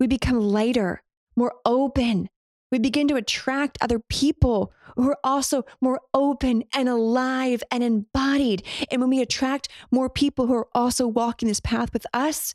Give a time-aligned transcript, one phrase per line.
[0.00, 1.02] We become lighter,
[1.36, 2.30] more open.
[2.72, 8.64] We begin to attract other people who are also more open and alive and embodied.
[8.90, 12.54] And when we attract more people who are also walking this path with us,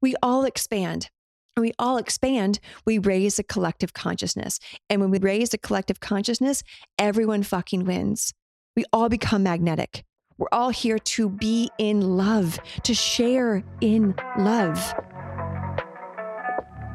[0.00, 1.10] we all expand.
[1.56, 4.58] And we all expand, we raise a collective consciousness.
[4.90, 6.62] And when we raise a collective consciousness,
[6.98, 8.34] everyone fucking wins.
[8.76, 10.04] We all become magnetic.
[10.36, 14.94] We're all here to be in love, to share in love.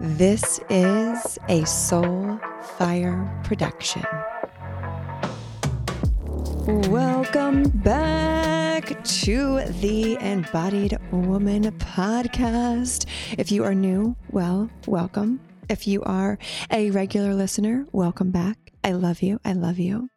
[0.03, 2.39] This is a Soul
[2.75, 4.01] Fire production.
[6.89, 13.05] Welcome back to the Embodied Woman podcast.
[13.37, 15.39] If you are new, well, welcome.
[15.69, 16.39] If you are
[16.71, 18.57] a regular listener, welcome back.
[18.83, 19.39] I love you.
[19.45, 20.09] I love you.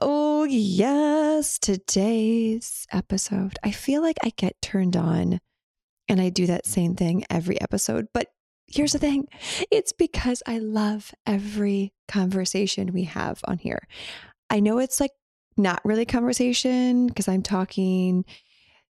[0.00, 1.58] Oh, yes.
[1.58, 3.58] Today's episode.
[3.62, 5.40] I feel like I get turned on
[6.08, 8.08] and I do that same thing every episode.
[8.14, 8.28] But
[8.68, 9.28] here's the thing
[9.70, 13.86] it's because I love every conversation we have on here.
[14.50, 15.12] I know it's like
[15.56, 18.24] not really conversation because I'm talking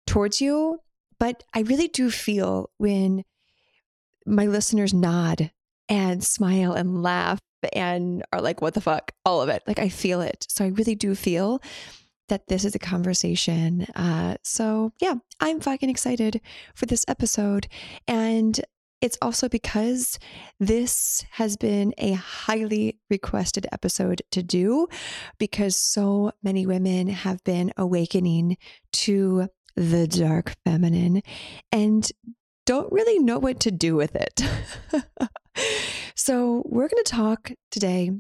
[0.06, 0.80] towards you,
[1.20, 3.24] but I really do feel when
[4.26, 5.52] my listeners nod
[5.88, 7.40] and smile and laugh
[7.74, 9.12] and are like, what the fuck?
[9.26, 9.64] All of it.
[9.68, 10.46] Like I feel it.
[10.50, 11.62] So I really do feel
[12.30, 13.88] that this is a conversation.
[13.96, 16.42] Uh, so yeah, I'm fucking excited
[16.76, 17.68] for this episode.
[18.08, 18.60] And
[19.02, 20.20] it's also because
[20.60, 24.88] this has been a highly requested episode to do
[25.38, 28.58] because so many women have been awakening
[28.92, 31.22] to the dark feminine
[31.72, 32.12] and
[32.66, 34.42] don't really know what to do with it.
[36.16, 38.12] so, we're going to talk today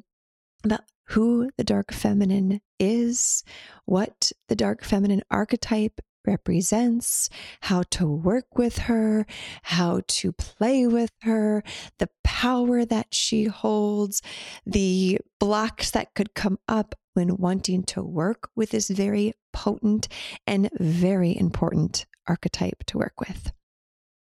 [0.64, 3.44] about who the dark feminine is,
[3.86, 6.00] what the dark feminine archetype
[6.30, 7.30] represents,
[7.62, 9.26] how to work with her,
[9.64, 11.64] how to play with her,
[11.98, 14.22] the power that she holds,
[14.66, 20.08] the blocks that could come up when wanting to work with this very potent
[20.46, 23.52] and very important archetype to work with.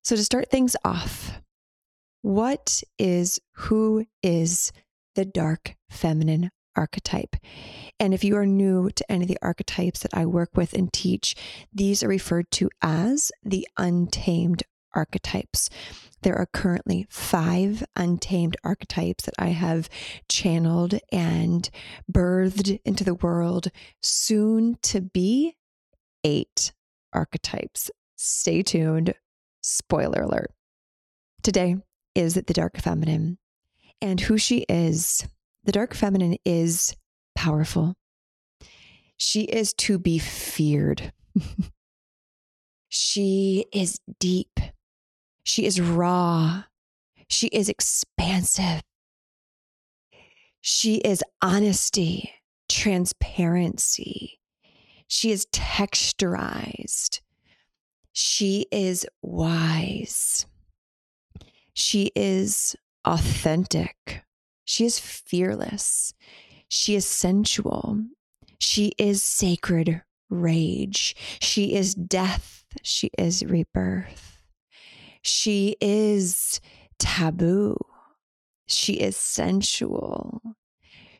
[0.03, 1.40] So, to start things off,
[2.23, 4.72] what is who is
[5.16, 7.35] the dark feminine archetype.
[8.00, 10.91] And if you are new to any of the archetypes that I work with and
[10.91, 11.35] teach,
[11.73, 14.63] these are referred to as the untamed
[14.94, 15.69] archetypes.
[16.22, 19.89] There are currently five untamed archetypes that I have
[20.29, 21.69] channeled and
[22.11, 23.67] birthed into the world,
[24.01, 25.57] soon to be
[26.23, 26.72] eight
[27.11, 27.91] archetypes.
[28.16, 29.16] Stay tuned.
[29.61, 30.51] Spoiler alert.
[31.41, 31.78] Today
[32.16, 33.38] is the dark feminine,
[34.01, 35.28] and who she is
[35.63, 36.96] the dark feminine is
[37.35, 37.96] powerful.
[39.18, 41.13] She is to be feared.
[42.90, 44.59] she is deep.
[45.44, 46.63] She is raw.
[47.29, 48.81] She is expansive.
[50.62, 52.31] She is honesty,
[52.69, 54.40] transparency.
[55.07, 57.22] She is texturized.
[58.13, 60.46] She is wise.
[61.73, 62.75] She is
[63.06, 64.23] authentic.
[64.66, 66.13] She is fearless.
[66.68, 68.03] She is sensual.
[68.59, 71.16] She is sacred rage.
[71.41, 72.63] She is death.
[72.81, 74.41] She is rebirth.
[75.22, 76.59] She is
[76.97, 77.78] taboo.
[78.68, 80.41] She is sensual.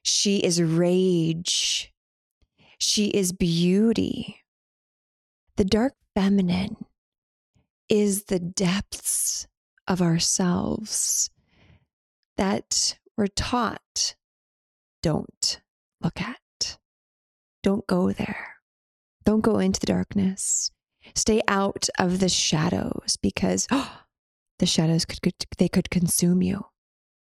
[0.04, 1.94] She is rage.
[2.78, 4.38] She is beauty.
[5.56, 6.78] The dark feminine
[7.88, 9.48] is the depths
[9.88, 11.30] of ourselves
[12.38, 14.16] that we're taught
[15.04, 15.62] don't
[16.02, 16.78] look at.
[17.62, 18.56] Don't go there.
[19.26, 20.72] Don't go into the darkness.
[21.14, 24.02] Stay out of the shadows because oh,
[24.60, 26.66] the shadows could, could they could consume you.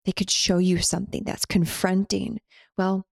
[0.05, 2.41] They could show you something that's confronting.
[2.79, 3.07] Well,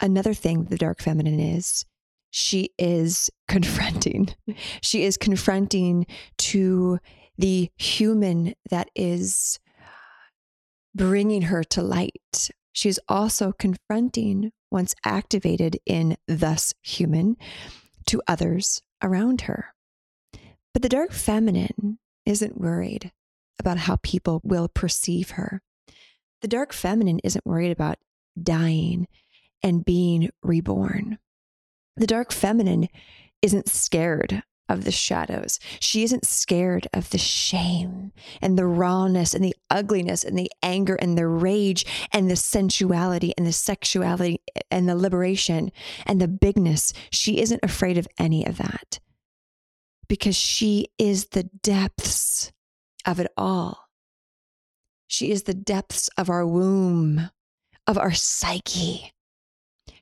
[0.00, 1.84] another thing the dark feminine is
[2.30, 4.34] she is confronting.
[4.80, 6.06] She is confronting
[6.38, 6.98] to
[7.38, 9.58] the human that is
[10.94, 12.50] bringing her to light.
[12.72, 17.36] She's also confronting, once activated in thus human,
[18.06, 19.74] to others around her.
[20.72, 23.12] But the dark feminine isn't worried
[23.58, 25.62] about how people will perceive her.
[26.40, 27.98] The dark feminine isn't worried about
[28.40, 29.06] dying
[29.62, 31.18] and being reborn.
[31.96, 32.88] The dark feminine
[33.42, 35.58] isn't scared of the shadows.
[35.80, 40.94] She isn't scared of the shame and the rawness and the ugliness and the anger
[40.94, 44.40] and the rage and the sensuality and the sexuality
[44.70, 45.72] and the liberation
[46.06, 46.92] and the bigness.
[47.10, 49.00] She isn't afraid of any of that
[50.08, 52.52] because she is the depths
[53.06, 53.88] of it all.
[55.08, 57.30] She is the depths of our womb,
[57.86, 59.12] of our psyche.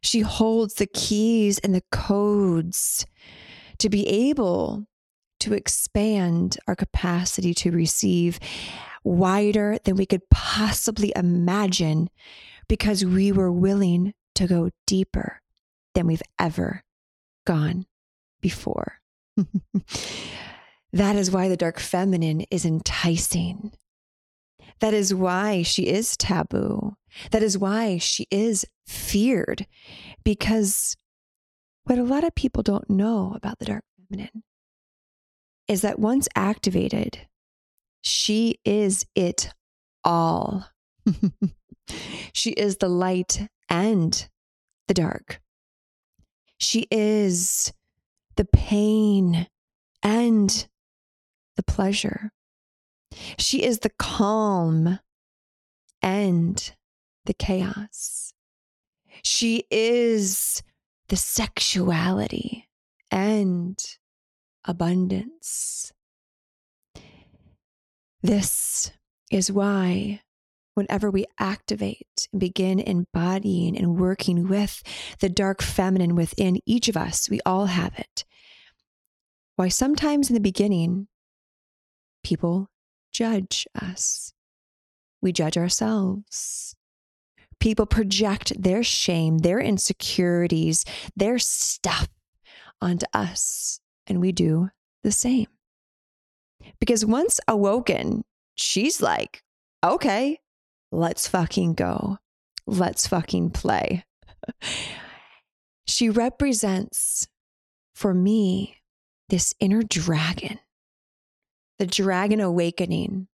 [0.02, 3.06] She holds the keys and the codes
[3.78, 4.87] to be able
[5.40, 8.38] to expand our capacity to receive
[9.05, 12.11] wider than we could possibly imagine
[12.69, 15.41] because we were willing to go deeper
[15.94, 16.82] than we've ever
[17.47, 17.87] gone
[18.41, 19.00] before.
[20.93, 23.73] that is why the dark feminine is enticing.
[24.81, 26.97] That is why she is taboo.
[27.32, 29.67] That is why she is feared.
[30.25, 30.97] Because
[31.85, 34.43] what a lot of people don't know about the dark feminine
[35.69, 37.26] is that once activated,
[38.02, 39.50] she is it
[40.05, 40.67] all.
[42.32, 44.29] she is the light and
[44.88, 45.41] the dark.
[46.58, 47.73] She is
[48.37, 49.47] the pain
[50.02, 50.69] and
[51.56, 52.32] the pleasure.
[53.38, 54.99] She is the calm
[56.02, 56.73] and
[57.25, 58.32] the chaos.
[59.23, 60.62] She is
[61.08, 62.69] the sexuality
[63.11, 63.79] and
[64.64, 65.93] abundance.
[68.22, 68.90] This
[69.31, 70.20] is why,
[70.75, 74.82] whenever we activate and begin embodying and working with
[75.20, 78.25] the dark feminine within each of us, we all have it.
[79.56, 81.08] Why sometimes in the beginning,
[82.22, 82.69] people
[83.12, 84.34] judge us.
[85.23, 86.75] We judge ourselves.
[87.58, 90.84] People project their shame, their insecurities,
[91.14, 92.08] their stuff
[92.81, 94.70] onto us, and we do
[95.02, 95.46] the same.
[96.78, 98.22] Because once awoken,
[98.55, 99.43] she's like,
[99.84, 100.38] okay,
[100.93, 102.19] let's fucking go.
[102.67, 104.05] Let's fucking play.
[105.87, 107.28] she represents
[107.94, 108.76] for me
[109.28, 110.58] this inner dragon
[111.81, 113.26] the dragon awakening,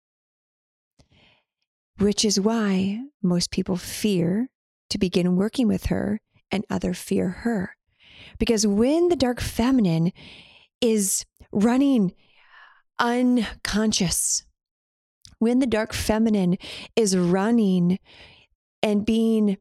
[1.97, 4.49] which is why most people fear
[4.91, 6.21] to begin working with her
[6.51, 7.75] and other fear her.
[8.39, 10.13] Because when the dark feminine
[10.83, 12.13] is running
[12.99, 14.45] unconscious,
[15.39, 16.57] when the dark feminine
[16.97, 17.99] is running
[18.83, 19.59] and being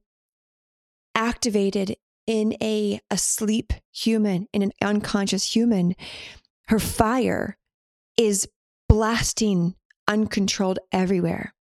[1.16, 1.96] activated
[2.26, 5.96] in a asleep human, in an unconscious human,
[6.68, 7.58] her fire
[8.18, 8.48] is
[8.88, 9.76] blasting
[10.08, 11.54] uncontrolled everywhere.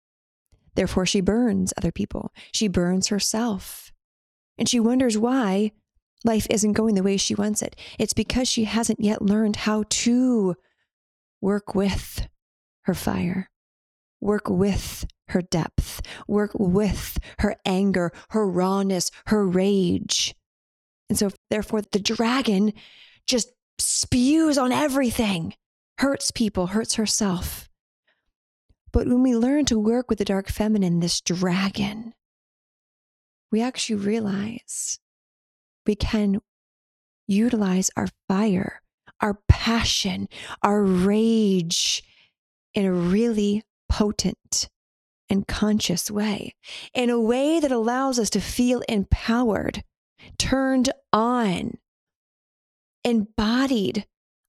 [0.75, 2.33] Therefore, she burns other people.
[2.53, 3.93] She burns herself.
[4.57, 5.73] And she wonders why
[6.25, 7.77] life isn't going the way she wants it.
[7.99, 10.55] It's because she hasn't yet learned how to
[11.41, 12.29] work with
[12.83, 13.51] her fire,
[14.21, 20.35] work with her depth, work with her anger, her rawness, her rage.
[21.09, 22.73] And so, therefore, the dragon
[23.27, 25.55] just spews on everything
[25.99, 27.69] hurts people, hurts herself.
[28.93, 32.15] But when we learn to work with the dark feminine, this dragon,
[33.53, 34.99] we actually realize
[35.87, 36.41] we can
[37.27, 38.80] utilize our fire,
[39.21, 40.29] our passion,
[40.63, 42.03] our rage
[42.75, 44.69] in a really potent
[45.29, 46.55] and conscious way,
[46.93, 49.85] in a way that allows us to feel empowered,
[50.39, 51.79] turned on,
[53.05, 54.07] embodied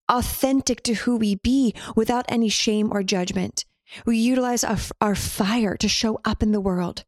[0.09, 3.65] authentic to who we be without any shame or judgment.
[4.06, 7.06] We utilize our, our fire to show up in the world,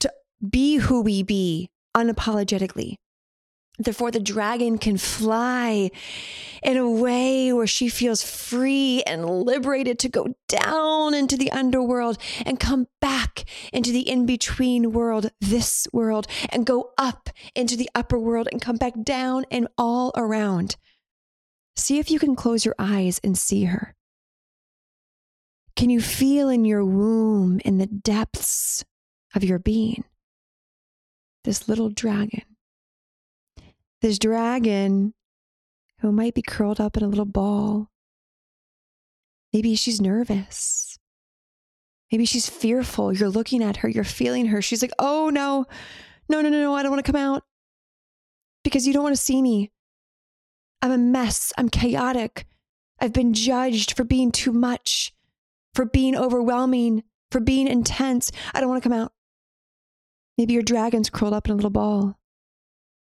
[0.00, 0.12] to
[0.48, 2.96] be who we be unapologetically.
[3.78, 5.90] Therefore, the dragon can fly
[6.62, 12.16] in a way where she feels free and liberated to go down into the underworld
[12.46, 17.90] and come back into the in between world, this world, and go up into the
[17.96, 20.76] upper world and come back down and all around.
[21.74, 23.96] See if you can close your eyes and see her.
[25.74, 28.84] Can you feel in your womb, in the depths
[29.34, 30.04] of your being,
[31.42, 32.53] this little dragon?
[34.04, 35.14] This dragon
[36.00, 37.88] who might be curled up in a little ball.
[39.50, 40.98] Maybe she's nervous.
[42.12, 43.14] Maybe she's fearful.
[43.14, 44.60] You're looking at her, you're feeling her.
[44.60, 45.64] She's like, oh no,
[46.28, 47.44] no, no, no, no, I don't want to come out
[48.62, 49.72] because you don't want to see me.
[50.82, 51.54] I'm a mess.
[51.56, 52.44] I'm chaotic.
[53.00, 55.14] I've been judged for being too much,
[55.72, 58.30] for being overwhelming, for being intense.
[58.52, 59.12] I don't want to come out.
[60.36, 62.18] Maybe your dragon's curled up in a little ball,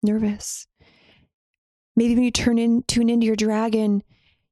[0.03, 0.67] nervous.
[1.97, 4.03] Maybe when you turn in, tune into your dragon,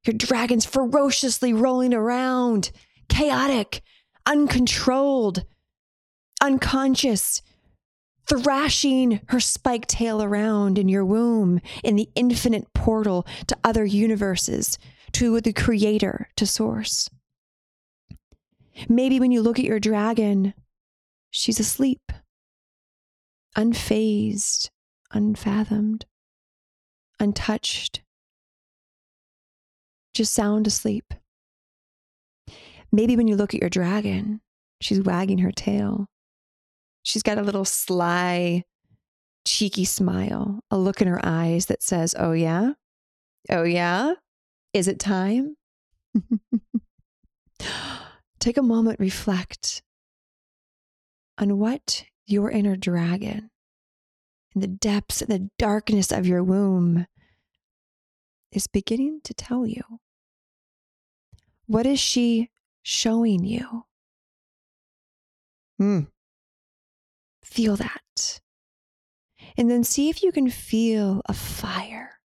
[0.03, 2.71] your dragon's ferociously rolling around,
[3.07, 3.81] chaotic,
[4.25, 5.45] uncontrolled,
[6.41, 7.41] unconscious,
[8.27, 14.79] thrashing her spiked tail around in your womb in the infinite portal to other universes,
[15.11, 17.09] to the creator, to source.
[18.89, 20.53] Maybe when you look at your dragon,
[21.29, 22.11] she's asleep,
[23.55, 24.69] unfazed,
[25.13, 26.05] unfathomed,
[27.25, 28.03] untouched,
[30.13, 31.13] just sound asleep.
[32.91, 34.41] Maybe when you look at your dragon,
[34.79, 36.05] she's wagging her tail.
[37.01, 38.63] She's got a little sly,
[39.45, 42.73] cheeky smile, a look in her eyes that says, Oh, yeah?
[43.49, 44.13] Oh, yeah?
[44.73, 45.55] Is it time?
[48.39, 49.81] Take a moment, reflect
[51.39, 53.49] on what your inner dragon
[54.53, 57.07] in the depths and the darkness of your womb
[58.51, 59.81] is beginning to tell you.
[61.67, 62.49] What is she
[62.83, 63.85] showing you?
[65.77, 66.01] Hmm.
[67.43, 68.39] Feel that.
[69.57, 72.19] And then see if you can feel a fire,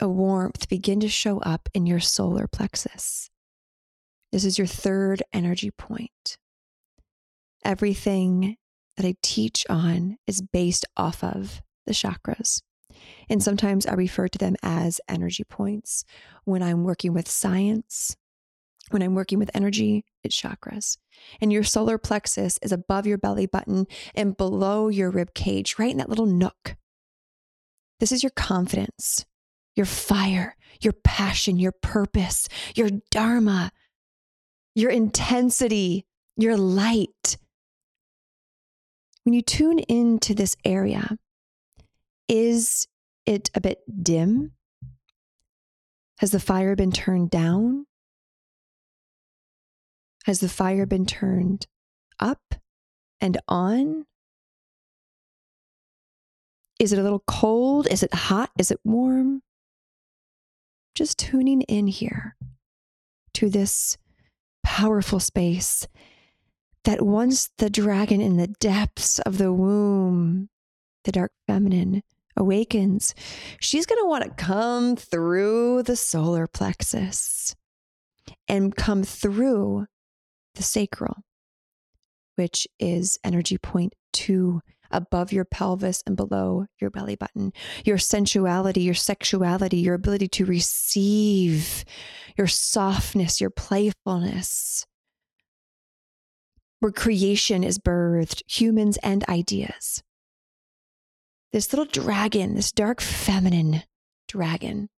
[0.00, 3.30] a warmth begin to show up in your solar plexus.
[4.32, 6.38] This is your third energy point.
[7.64, 8.56] Everything
[8.96, 12.62] that I teach on is based off of the chakras.
[13.28, 16.04] And sometimes I refer to them as energy points.
[16.44, 18.16] When I'm working with science,
[18.90, 20.98] when I'm working with energy, it's chakras.
[21.40, 25.90] And your solar plexus is above your belly button and below your rib cage, right
[25.90, 26.76] in that little nook.
[28.00, 29.24] This is your confidence,
[29.74, 33.72] your fire, your passion, your purpose, your dharma,
[34.74, 36.04] your intensity,
[36.36, 37.38] your light.
[39.22, 41.16] When you tune into this area,
[42.28, 42.86] is
[43.26, 44.52] it a bit dim?
[46.18, 47.86] Has the fire been turned down?
[50.24, 51.66] Has the fire been turned
[52.18, 52.54] up
[53.20, 54.06] and on?
[56.78, 57.86] Is it a little cold?
[57.88, 58.50] Is it hot?
[58.58, 59.42] Is it warm?
[60.94, 62.36] Just tuning in here
[63.34, 63.98] to this
[64.62, 65.86] powerful space
[66.84, 70.48] that once the dragon in the depths of the womb,
[71.04, 72.02] the dark feminine,
[72.36, 73.14] awakens,
[73.60, 77.54] she's going to want to come through the solar plexus
[78.48, 79.86] and come through
[80.54, 81.16] the sacral,
[82.36, 84.60] which is energy point two
[84.90, 87.52] above your pelvis and below your belly button.
[87.84, 91.84] Your sensuality, your sexuality, your ability to receive,
[92.36, 94.86] your softness, your playfulness.
[96.78, 100.02] Where creation is birthed, humans and ideas
[101.54, 103.84] this little dragon, this dark feminine
[104.26, 104.88] dragon,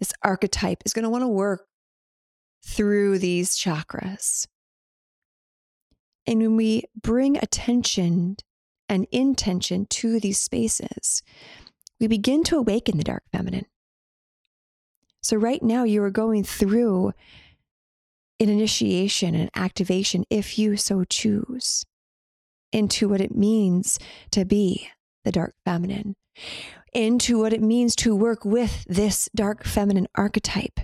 [0.00, 1.66] this archetype is going to want to work
[2.64, 4.46] through these chakras.
[6.26, 8.36] And when we bring attention
[8.88, 11.22] and intention to these spaces,
[12.00, 13.66] we begin to awaken the dark feminine.
[15.20, 17.12] So, right now, you are going through
[18.40, 21.84] an initiation, an activation, if you so choose,
[22.72, 23.98] into what it means
[24.30, 24.88] to be
[25.24, 26.14] the dark feminine,
[26.92, 30.80] into what it means to work with this dark feminine archetype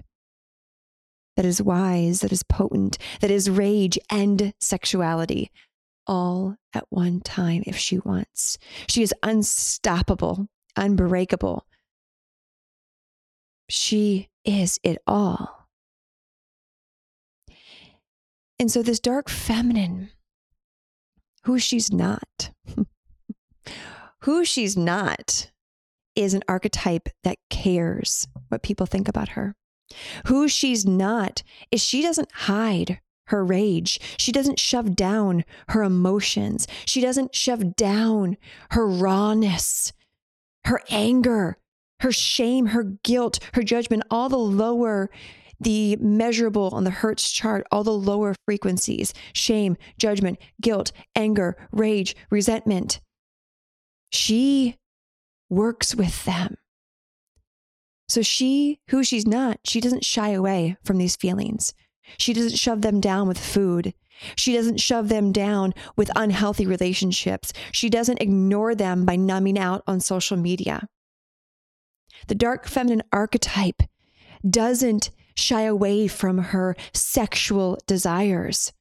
[1.37, 5.51] that is wise, that is potent, that is rage and sexuality,
[6.07, 8.59] all at one time if she wants.
[8.89, 11.67] She is unstoppable, unbreakable.
[13.69, 15.69] She is it all.
[18.59, 20.11] And so, this dark feminine,
[21.45, 22.51] who she's not,
[24.23, 25.51] Who she's not
[26.15, 29.55] is an archetype that cares what people think about her.
[30.27, 34.01] Who she's not is she doesn't hide her rage.
[34.19, 36.67] She doesn't shove down her emotions.
[36.85, 38.37] She doesn't shove down
[38.73, 39.93] her rawness,
[40.65, 41.57] her anger,
[42.01, 45.11] her shame, her guilt, her judgment, all the lower,
[45.61, 52.17] the measurable on the Hertz chart, all the lower frequencies shame, judgment, guilt, anger, rage,
[52.31, 53.01] resentment.
[54.11, 54.77] She
[55.49, 56.57] works with them.
[58.09, 61.75] So she, who she's not, she doesn't shy away from these feelings.
[62.19, 63.95] She doesn't shove them down with food.
[64.35, 67.53] She doesn't shove them down with unhealthy relationships.
[67.73, 70.89] She doesn't ignore them by numbing out on social media.
[72.27, 73.83] The dark feminine archetype
[74.49, 78.73] doesn't shy away from her sexual desires.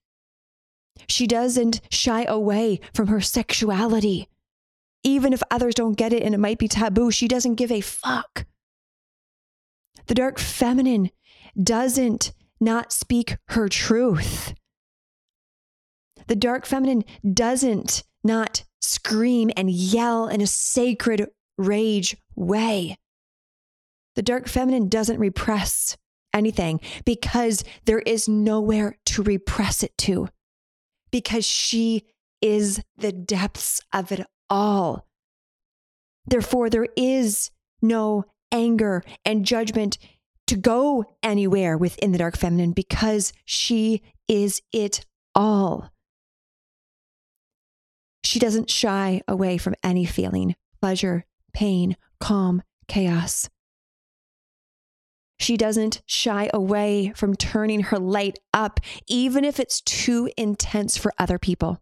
[1.07, 4.27] She doesn't shy away from her sexuality
[5.03, 7.81] even if others don't get it and it might be taboo, she doesn't give a
[7.81, 8.45] fuck.
[10.07, 11.11] The dark feminine
[11.61, 14.53] doesn't not speak her truth.
[16.27, 17.03] The dark feminine
[17.33, 21.27] doesn't not scream and yell in a sacred
[21.57, 22.97] rage way.
[24.15, 25.97] The dark feminine doesn't repress
[26.33, 30.29] anything because there is nowhere to repress it to,
[31.11, 32.05] because she
[32.41, 35.05] is the depths of it all.
[36.25, 37.51] Therefore, there is
[37.81, 39.97] no anger and judgment
[40.47, 45.91] to go anywhere within the dark feminine because she is it all.
[48.23, 53.49] She doesn't shy away from any feeling pleasure, pain, calm, chaos.
[55.39, 61.13] She doesn't shy away from turning her light up, even if it's too intense for
[61.17, 61.81] other people.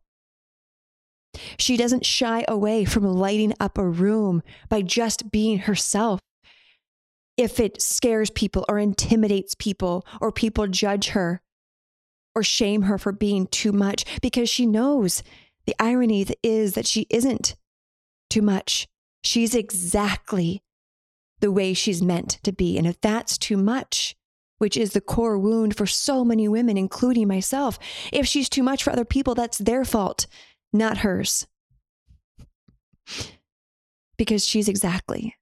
[1.58, 6.20] She doesn't shy away from lighting up a room by just being herself.
[7.38, 11.42] If it scares people or intimidates people, or people judge her
[12.34, 15.24] or shame her for being too much, because she knows
[15.66, 17.56] the irony is that she isn't
[18.30, 18.88] too much.
[19.24, 20.62] She's exactly
[21.40, 22.78] the way she's meant to be.
[22.78, 24.16] And if that's too much,
[24.58, 27.78] which is the core wound for so many women, including myself,
[28.12, 30.26] if she's too much for other people, that's their fault,
[30.74, 31.48] not hers.
[34.18, 35.36] Because she's exactly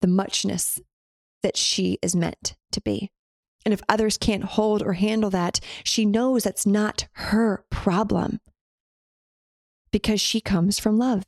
[0.00, 0.80] the muchness
[1.42, 3.10] that she is meant to be.
[3.64, 8.40] And if others can't hold or handle that, she knows that's not her problem
[9.92, 11.22] because she comes from love.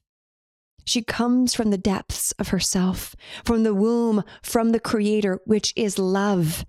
[0.84, 5.98] She comes from the depths of herself, from the womb, from the creator, which is
[5.98, 6.66] love.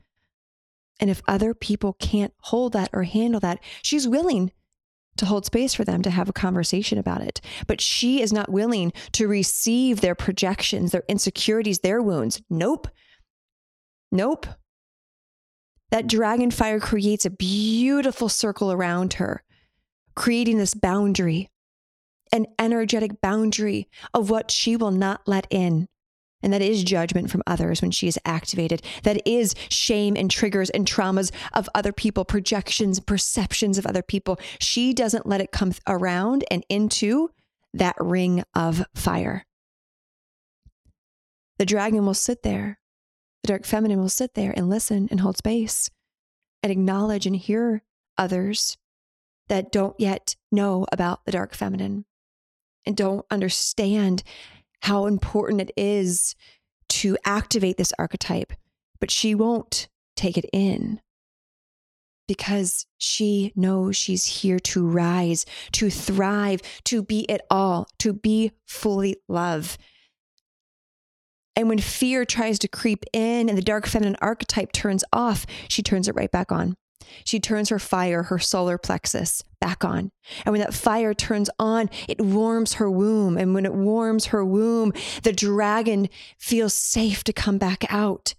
[0.99, 4.51] And if other people can't hold that or handle that, she's willing
[5.17, 7.41] to hold space for them to have a conversation about it.
[7.67, 12.41] But she is not willing to receive their projections, their insecurities, their wounds.
[12.49, 12.87] Nope.
[14.11, 14.47] Nope.
[15.91, 19.43] That dragon fire creates a beautiful circle around her,
[20.15, 21.49] creating this boundary
[22.31, 25.87] an energetic boundary of what she will not let in.
[26.43, 28.81] And that is judgment from others when she is activated.
[29.03, 34.39] That is shame and triggers and traumas of other people, projections, perceptions of other people.
[34.59, 37.31] She doesn't let it come around and into
[37.73, 39.45] that ring of fire.
[41.57, 42.79] The dragon will sit there.
[43.43, 45.89] The dark feminine will sit there and listen and hold space
[46.61, 47.83] and acknowledge and hear
[48.17, 48.77] others
[49.47, 52.05] that don't yet know about the dark feminine
[52.85, 54.23] and don't understand
[54.85, 56.35] how important it is
[56.87, 58.53] to activate this archetype,
[58.99, 61.01] but she won't take it in
[62.27, 68.51] because she knows she's here to rise, to thrive, to be it all, to be
[68.67, 69.75] fully love.
[71.55, 75.81] And when fear tries to creep in and the dark feminine archetype turns off, she
[75.81, 76.75] turns it right back on.
[77.23, 80.11] She turns her fire, her solar plexus, back on.
[80.45, 83.37] And when that fire turns on, it warms her womb.
[83.37, 88.35] And when it warms her womb, the dragon feels safe to come back out.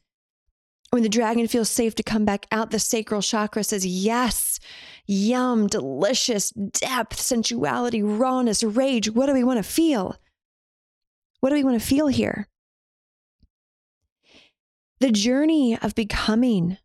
[0.91, 4.61] When the dragon feels safe to come back out, the sacral chakra says, Yes,
[5.07, 9.11] yum, delicious, depth, sensuality, rawness, rage.
[9.11, 10.17] What do we want to feel?
[11.41, 12.49] What do we want to feel here?
[15.01, 16.79] The journey of becoming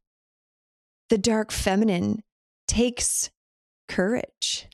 [1.11, 2.23] the dark feminine
[2.69, 3.31] takes
[3.89, 4.69] courage.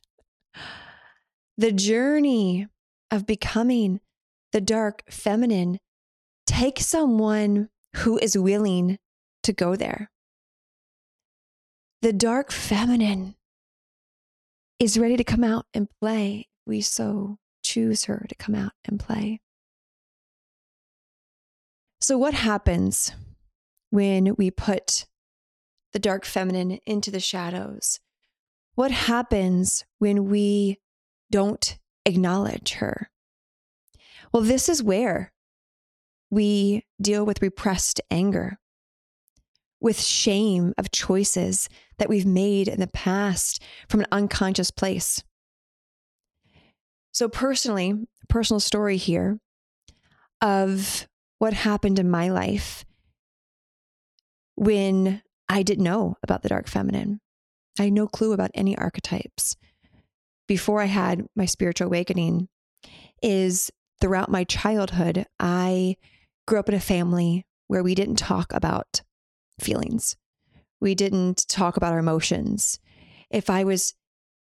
[1.57, 2.67] The journey
[3.09, 4.01] of becoming
[4.51, 5.79] the dark feminine
[6.45, 8.99] takes someone who is willing
[9.41, 10.11] to go there.
[12.03, 13.33] The dark feminine
[14.79, 16.49] is ready to come out and play.
[16.67, 19.41] We so choose her to come out and play.
[21.99, 23.11] So, what happens
[23.89, 25.07] when we put
[25.93, 27.99] the dark feminine into the shadows?
[28.75, 30.79] What happens when we
[31.31, 33.09] don't acknowledge her?
[34.31, 35.33] Well, this is where
[36.29, 38.59] we deal with repressed anger,
[39.79, 45.23] with shame of choices that we've made in the past from an unconscious place.
[47.11, 49.39] So, personally, personal story here
[50.41, 51.07] of
[51.39, 52.85] what happened in my life
[54.55, 57.19] when I didn't know about the dark feminine.
[57.79, 59.55] I had no clue about any archetypes.
[60.47, 62.47] Before I had my spiritual awakening,
[63.21, 65.95] is throughout my childhood, I
[66.45, 69.01] grew up in a family where we didn't talk about
[69.59, 70.15] feelings.
[70.79, 72.79] We didn't talk about our emotions.
[73.29, 73.95] If I was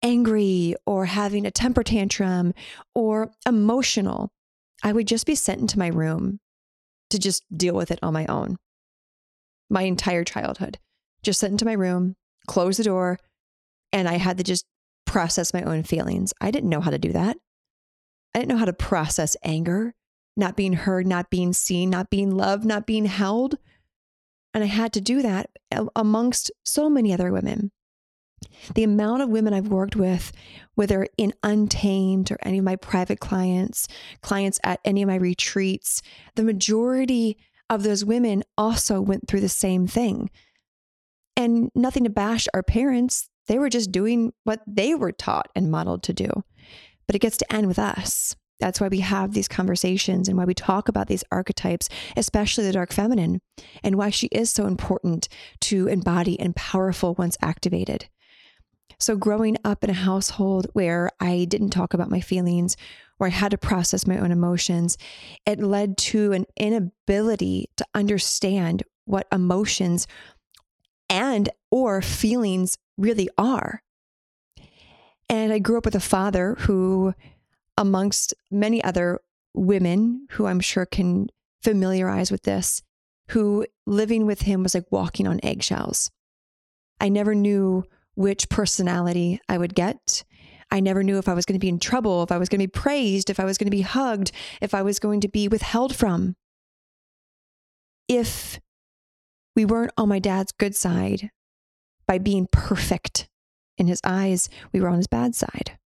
[0.03, 2.55] angry or having a temper tantrum
[2.95, 4.33] or emotional,
[4.83, 6.41] I would just be sent into my room
[7.11, 8.57] to just deal with it on my own.
[9.69, 10.79] My entire childhood
[11.23, 13.19] just sit into my room, close the door,
[13.93, 14.65] and I had to just
[15.07, 16.33] process my own feelings.
[16.41, 17.37] I didn't know how to do that.
[18.35, 19.95] I didn't know how to process anger,
[20.37, 23.57] not being heard, not being seen, not being loved, not being held.
[24.55, 25.51] And I had to do that
[25.97, 27.73] amongst so many other women.
[28.75, 30.33] The amount of women I've worked with,
[30.75, 33.87] whether in Untamed or any of my private clients,
[34.23, 36.03] clients at any of my retreats,
[36.37, 37.37] the majority
[37.69, 40.31] of those women also went through the same thing.
[41.41, 45.71] And nothing to bash our parents, they were just doing what they were taught and
[45.71, 46.29] modeled to do.
[47.07, 48.37] But it gets to end with us.
[48.59, 52.75] That's why we have these conversations and why we talk about these archetypes, especially the
[52.75, 53.41] dark feminine,
[53.83, 55.29] and why she is so important
[55.63, 58.11] to embody and powerful once activated.
[58.99, 62.77] So, growing up in a household where I didn't talk about my feelings,
[63.17, 64.99] where I had to process my own emotions,
[65.47, 70.07] it led to an inability to understand what emotions
[71.11, 73.83] and or feelings really are.
[75.29, 77.15] And I grew up with a father who
[77.77, 79.21] amongst many other
[79.55, 81.29] women who I'm sure can
[81.63, 82.83] familiarize with this,
[83.31, 86.11] who living with him was like walking on eggshells.
[87.01, 90.25] I never knew which personality I would get.
[90.71, 92.61] I never knew if I was going to be in trouble, if I was going
[92.61, 95.29] to be praised, if I was going to be hugged, if I was going to
[95.29, 96.37] be withheld from.
[98.09, 98.61] If
[99.55, 101.31] we weren't on my dad's good side
[102.07, 103.29] by being perfect
[103.79, 105.79] in his eyes, we were on his bad side.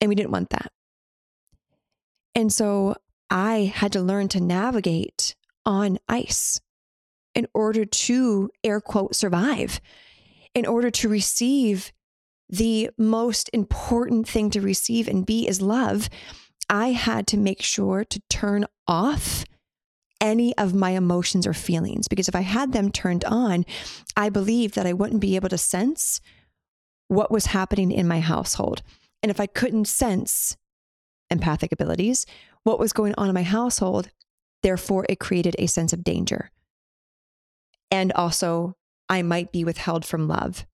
[0.00, 0.72] And we didn't want that.
[2.34, 2.96] And so
[3.30, 6.60] I had to learn to navigate on ice
[7.34, 9.80] in order to air quote survive,
[10.54, 11.92] in order to receive
[12.48, 16.08] the most important thing to receive and be is love.
[16.68, 19.44] I had to make sure to turn off
[20.26, 23.64] any of my emotions or feelings because if I had them turned on,
[24.16, 26.20] I believed that I wouldn't be able to sense
[27.08, 28.82] what was happening in my household.
[29.22, 30.56] And if I couldn't sense
[31.30, 32.26] empathic abilities,
[32.64, 34.10] what was going on in my household,
[34.62, 36.50] therefore it created a sense of danger.
[37.90, 38.76] And also,
[39.08, 40.66] I might be withheld from love.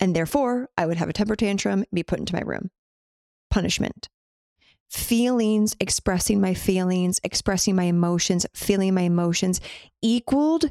[0.00, 2.70] And therefore, I would have a temper tantrum be put into my room.
[3.50, 4.08] Punishment.
[4.88, 9.60] Feelings, expressing my feelings, expressing my emotions, feeling my emotions
[10.02, 10.70] equaled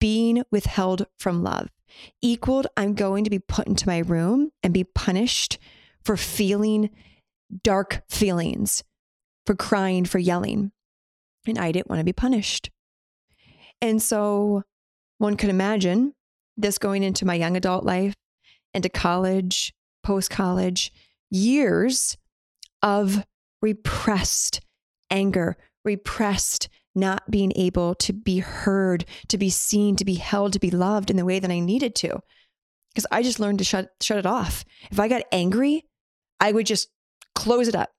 [0.00, 1.68] being withheld from love.
[2.22, 5.58] Equaled, I'm going to be put into my room and be punished
[6.04, 6.90] for feeling
[7.62, 8.84] dark feelings,
[9.46, 10.72] for crying, for yelling.
[11.46, 12.70] And I didn't want to be punished.
[13.80, 14.62] And so
[15.18, 16.14] one could imagine
[16.56, 18.14] this going into my young adult life,
[18.74, 20.92] into college, post college,
[21.30, 22.16] years
[22.82, 23.24] of
[23.60, 24.60] repressed
[25.10, 30.58] anger, repressed not being able to be heard, to be seen, to be held, to
[30.58, 32.20] be loved in the way that I needed to.
[32.90, 34.64] Because I just learned to shut shut it off.
[34.90, 35.84] If I got angry,
[36.40, 36.88] I would just
[37.34, 37.90] close it up.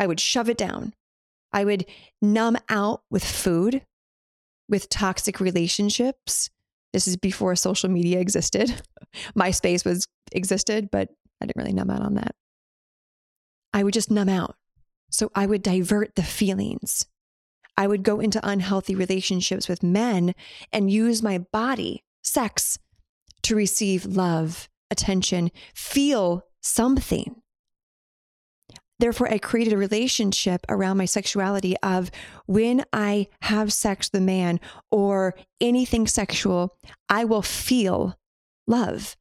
[0.00, 0.94] I would shove it down.
[1.52, 1.86] I would
[2.20, 3.82] numb out with food,
[4.68, 6.50] with toxic relationships.
[6.92, 8.82] This is before social media existed.
[9.38, 11.08] MySpace was existed, but
[11.40, 12.34] I didn't really numb out on that.
[13.72, 14.56] I would just numb out.
[15.10, 17.06] So I would divert the feelings.
[17.76, 20.34] I would go into unhealthy relationships with men
[20.72, 22.78] and use my body, sex,
[23.42, 27.36] to receive love, attention, feel something.
[28.98, 32.10] Therefore, I created a relationship around my sexuality of
[32.46, 34.58] when I have sex with a man
[34.90, 36.76] or anything sexual,
[37.08, 38.18] I will feel
[38.66, 39.16] love.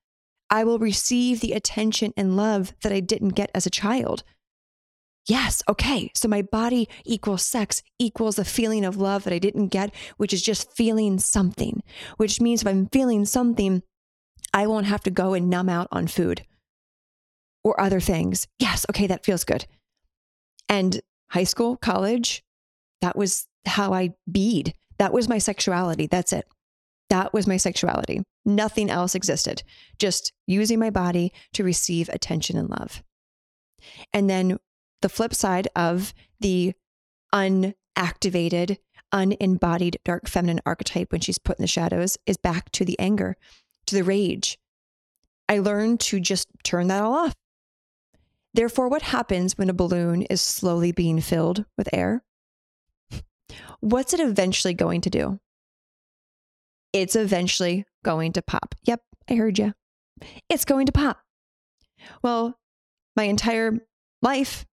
[0.49, 4.23] I will receive the attention and love that I didn't get as a child.
[5.27, 6.09] Yes, okay.
[6.15, 10.31] So my body equals sex equals a feeling of love that I didn't get, which
[10.31, 11.83] is just feeling something,
[12.15, 13.83] which means if I'm feeling something,
[14.53, 16.43] I won't have to go and numb out on food
[17.63, 18.47] or other things.
[18.57, 19.65] Yes, okay, that feels good.
[20.69, 22.43] And high school, college,
[23.01, 24.73] that was how I bead.
[24.97, 26.07] That was my sexuality.
[26.07, 26.45] That's it.
[27.09, 28.23] That was my sexuality.
[28.45, 29.63] Nothing else existed.
[29.99, 33.03] Just using my body to receive attention and love.
[34.13, 34.57] And then
[35.01, 36.73] the flip side of the
[37.33, 38.77] unactivated,
[39.11, 43.35] unembodied dark feminine archetype when she's put in the shadows is back to the anger,
[43.85, 44.57] to the rage.
[45.49, 47.35] I learned to just turn that all off.
[48.53, 52.23] Therefore, what happens when a balloon is slowly being filled with air?
[53.79, 55.39] What's it eventually going to do?
[56.91, 58.73] It's eventually going to pop.
[58.83, 59.73] Yep, I heard you.
[60.49, 61.19] It's going to pop.
[62.23, 62.57] Well,
[63.15, 63.79] my entire
[64.21, 64.65] life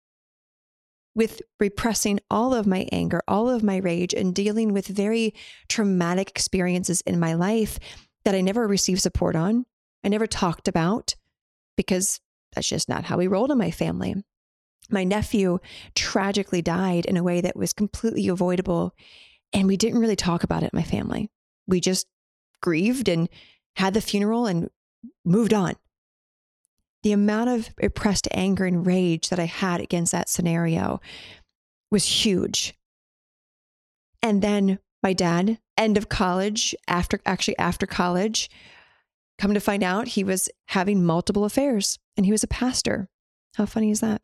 [1.16, 5.34] with repressing all of my anger, all of my rage, and dealing with very
[5.70, 7.80] traumatic experiences in my life
[8.26, 9.66] that I never received support on,
[10.04, 11.16] I never talked about
[11.78, 12.20] because
[12.54, 14.16] that's just not how we rolled in my family.
[14.90, 15.60] My nephew
[15.96, 18.94] tragically died in a way that was completely avoidable,
[19.54, 21.30] and we didn't really talk about it in my family.
[21.68, 22.08] we just
[22.62, 23.30] grieved and
[23.76, 24.70] had the funeral and
[25.26, 25.76] moved on.
[27.04, 31.02] The amount of repressed anger and rage that I had against that scenario
[31.92, 32.74] was huge.
[34.22, 38.50] And then my dad, end of college, after actually after college,
[39.38, 43.10] come to find out he was having multiple affairs and he was a pastor.
[43.56, 44.22] How funny is that?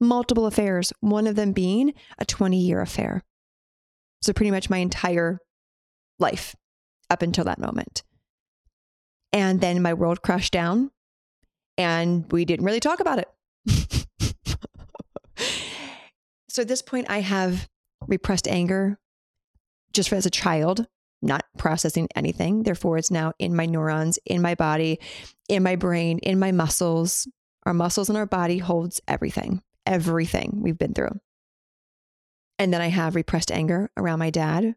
[0.00, 3.22] Multiple affairs, one of them being a 20 year affair.
[4.22, 5.38] So, pretty much my entire
[6.18, 6.54] life
[7.10, 8.02] up until that moment.
[9.32, 10.90] And then my world crashed down
[11.76, 13.28] and we didn't really talk about it.
[16.48, 17.68] so, at this point, I have
[18.06, 18.98] repressed anger
[19.92, 20.86] just as a child,
[21.22, 22.62] not processing anything.
[22.62, 25.00] Therefore, it's now in my neurons, in my body,
[25.48, 27.26] in my brain, in my muscles.
[27.64, 31.18] Our muscles and our body holds everything, everything we've been through.
[32.58, 34.74] And then I have repressed anger around my dad,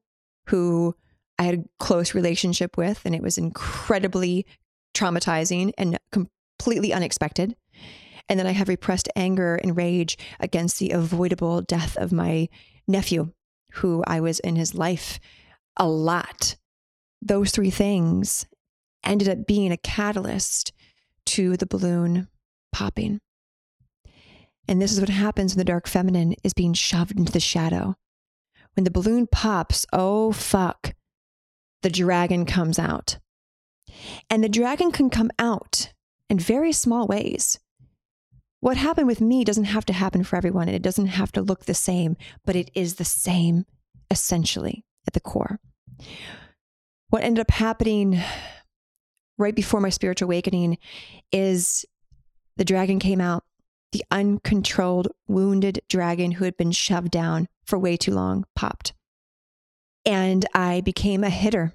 [0.47, 0.95] who
[1.37, 4.45] I had a close relationship with, and it was incredibly
[4.95, 5.99] traumatizing and
[6.57, 7.55] completely unexpected.
[8.29, 12.49] And then I have repressed anger and rage against the avoidable death of my
[12.87, 13.31] nephew,
[13.73, 15.19] who I was in his life
[15.77, 16.57] a lot.
[17.21, 18.45] Those three things
[19.03, 20.73] ended up being a catalyst
[21.27, 22.27] to the balloon
[22.71, 23.19] popping.
[24.67, 27.95] And this is what happens when the dark feminine is being shoved into the shadow.
[28.75, 30.93] When the balloon pops, oh fuck,
[31.81, 33.19] the dragon comes out.
[34.29, 35.93] And the dragon can come out
[36.29, 37.59] in very small ways.
[38.59, 41.41] What happened with me doesn't have to happen for everyone, and it doesn't have to
[41.41, 43.65] look the same, but it is the same
[44.09, 45.59] essentially at the core.
[47.09, 48.19] What ended up happening
[49.37, 50.77] right before my spiritual awakening
[51.31, 51.85] is
[52.57, 53.43] the dragon came out
[53.91, 58.93] the uncontrolled, wounded dragon who had been shoved down for way too long popped.
[60.05, 61.73] And I became a hitter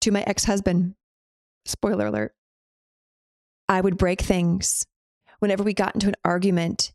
[0.00, 0.94] to my ex husband.
[1.66, 2.32] Spoiler alert.
[3.68, 4.86] I would break things.
[5.40, 6.92] Whenever we got into an argument,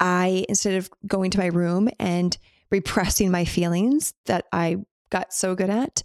[0.00, 2.36] I, instead of going to my room and
[2.70, 4.78] repressing my feelings that I
[5.10, 6.02] got so good at,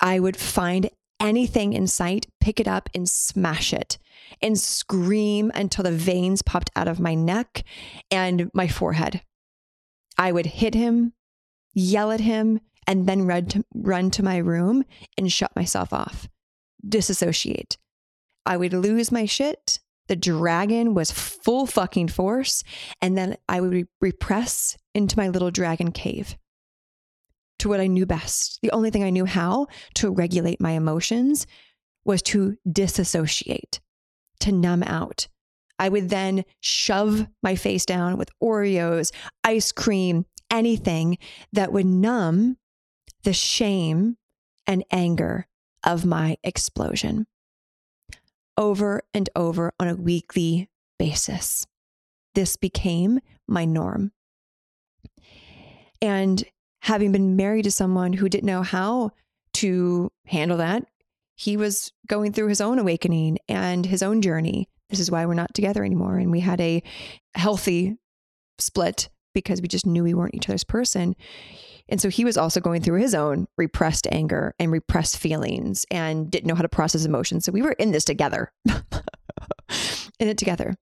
[0.00, 3.98] I would find anything in sight, pick it up and smash it
[4.40, 7.64] and scream until the veins popped out of my neck
[8.10, 9.22] and my forehead.
[10.16, 11.12] I would hit him,
[11.74, 14.84] yell at him, and then run to, run to my room
[15.16, 16.28] and shut myself off,
[16.86, 17.76] disassociate.
[18.48, 19.78] I would lose my shit.
[20.08, 22.64] The dragon was full fucking force.
[23.02, 26.34] And then I would re- repress into my little dragon cave
[27.58, 28.58] to what I knew best.
[28.62, 31.46] The only thing I knew how to regulate my emotions
[32.06, 33.80] was to disassociate,
[34.40, 35.28] to numb out.
[35.78, 39.12] I would then shove my face down with Oreos,
[39.44, 41.18] ice cream, anything
[41.52, 42.56] that would numb
[43.24, 44.16] the shame
[44.66, 45.46] and anger
[45.84, 47.26] of my explosion
[48.58, 50.68] over and over on a weekly
[50.98, 51.66] basis.
[52.34, 54.12] This became my norm.
[56.02, 56.44] And
[56.82, 59.12] having been married to someone who didn't know how
[59.54, 60.84] to handle that,
[61.36, 64.68] he was going through his own awakening and his own journey.
[64.90, 66.18] This is why we're not together anymore.
[66.18, 66.82] And we had a
[67.34, 67.96] healthy
[68.58, 71.14] split because we just knew we weren't each other's person.
[71.88, 76.30] And so he was also going through his own repressed anger and repressed feelings and
[76.30, 77.44] didn't know how to process emotions.
[77.44, 78.52] So we were in this together,
[80.18, 80.74] in it together.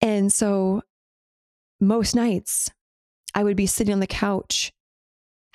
[0.00, 0.82] And so
[1.80, 2.70] most nights
[3.34, 4.72] I would be sitting on the couch,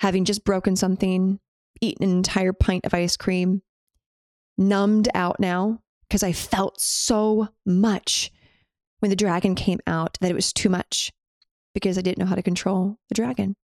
[0.00, 1.40] having just broken something,
[1.80, 3.62] eaten an entire pint of ice cream,
[4.58, 8.30] numbed out now because I felt so much
[9.00, 11.10] when the dragon came out that it was too much
[11.74, 13.56] because I didn't know how to control the dragon.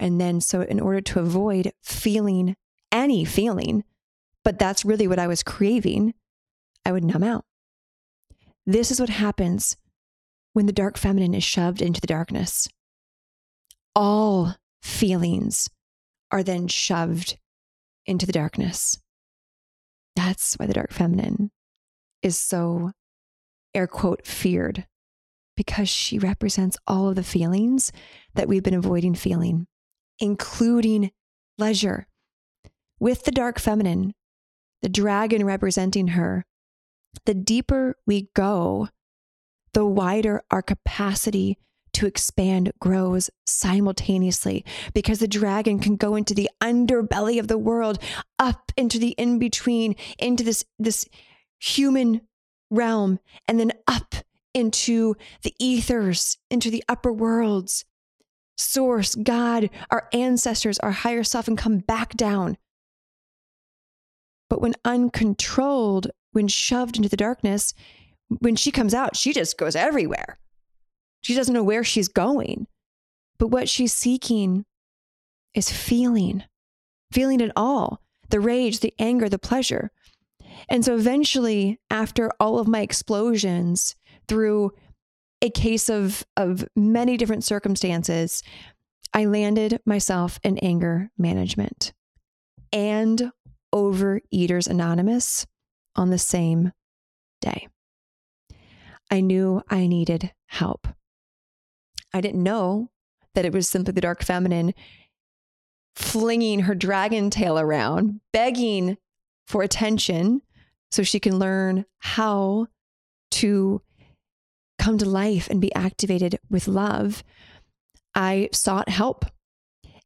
[0.00, 2.56] And then, so in order to avoid feeling
[2.92, 3.84] any feeling,
[4.44, 6.14] but that's really what I was craving,
[6.84, 7.44] I would numb out.
[8.66, 9.76] This is what happens
[10.52, 12.68] when the dark feminine is shoved into the darkness
[13.98, 15.68] all feelings
[16.30, 17.36] are then shoved
[18.06, 18.96] into the darkness.
[20.14, 21.50] That's why the dark feminine
[22.22, 22.92] is so,
[23.74, 24.86] air quote, feared,
[25.56, 27.90] because she represents all of the feelings
[28.34, 29.66] that we've been avoiding feeling,
[30.18, 31.10] including
[31.56, 32.06] pleasure.
[33.00, 34.14] With the dark feminine,
[34.82, 36.44] the dragon representing her,
[37.24, 38.88] the deeper we go,
[39.72, 41.58] the wider our capacity
[41.94, 47.98] to expand grows simultaneously because the dragon can go into the underbelly of the world,
[48.38, 51.06] up into the in between, into this, this
[51.58, 52.20] human
[52.70, 54.14] realm, and then up
[54.54, 57.84] into the ethers, into the upper worlds.
[58.58, 62.58] Source, God, our ancestors, our higher self, and come back down.
[64.50, 67.72] But when uncontrolled, when shoved into the darkness,
[68.40, 70.38] when she comes out, she just goes everywhere.
[71.22, 72.66] She doesn't know where she's going.
[73.38, 74.64] But what she's seeking
[75.54, 76.44] is feeling,
[77.12, 79.90] feeling it all the rage, the anger, the pleasure.
[80.68, 84.72] And so eventually, after all of my explosions through
[85.40, 88.42] a case of, of many different circumstances,
[89.14, 91.92] I landed myself in anger management
[92.72, 93.32] and
[93.74, 95.46] Overeaters Anonymous
[95.96, 96.72] on the same
[97.40, 97.68] day.
[99.10, 100.88] I knew I needed help.
[102.12, 102.90] I didn't know
[103.34, 104.74] that it was simply the dark feminine
[105.94, 108.96] flinging her dragon tail around, begging
[109.46, 110.42] for attention
[110.90, 112.66] so she can learn how
[113.30, 113.82] to
[114.78, 117.24] come to life and be activated with love.
[118.14, 119.24] I sought help.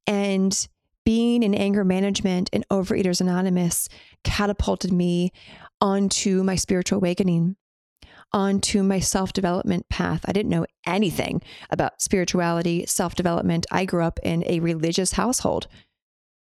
[0.06, 0.68] And
[1.04, 3.88] being in anger management and Overeaters Anonymous
[4.24, 5.32] catapulted me
[5.80, 7.56] onto my spiritual awakening
[8.32, 10.24] onto my self development path.
[10.26, 13.66] I didn't know anything about spirituality, self development.
[13.70, 15.66] I grew up in a religious household.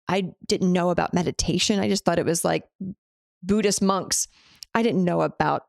[0.08, 1.80] I didn't know about meditation.
[1.80, 2.64] I just thought it was like
[3.44, 4.28] Buddhist monks.
[4.74, 5.64] I didn't know about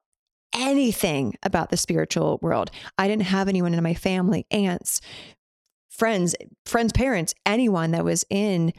[0.55, 2.71] anything about the spiritual world.
[2.99, 5.01] I didn't have anyone in my family, aunts,
[5.89, 6.35] friends,
[6.65, 8.73] friends' parents, anyone that was in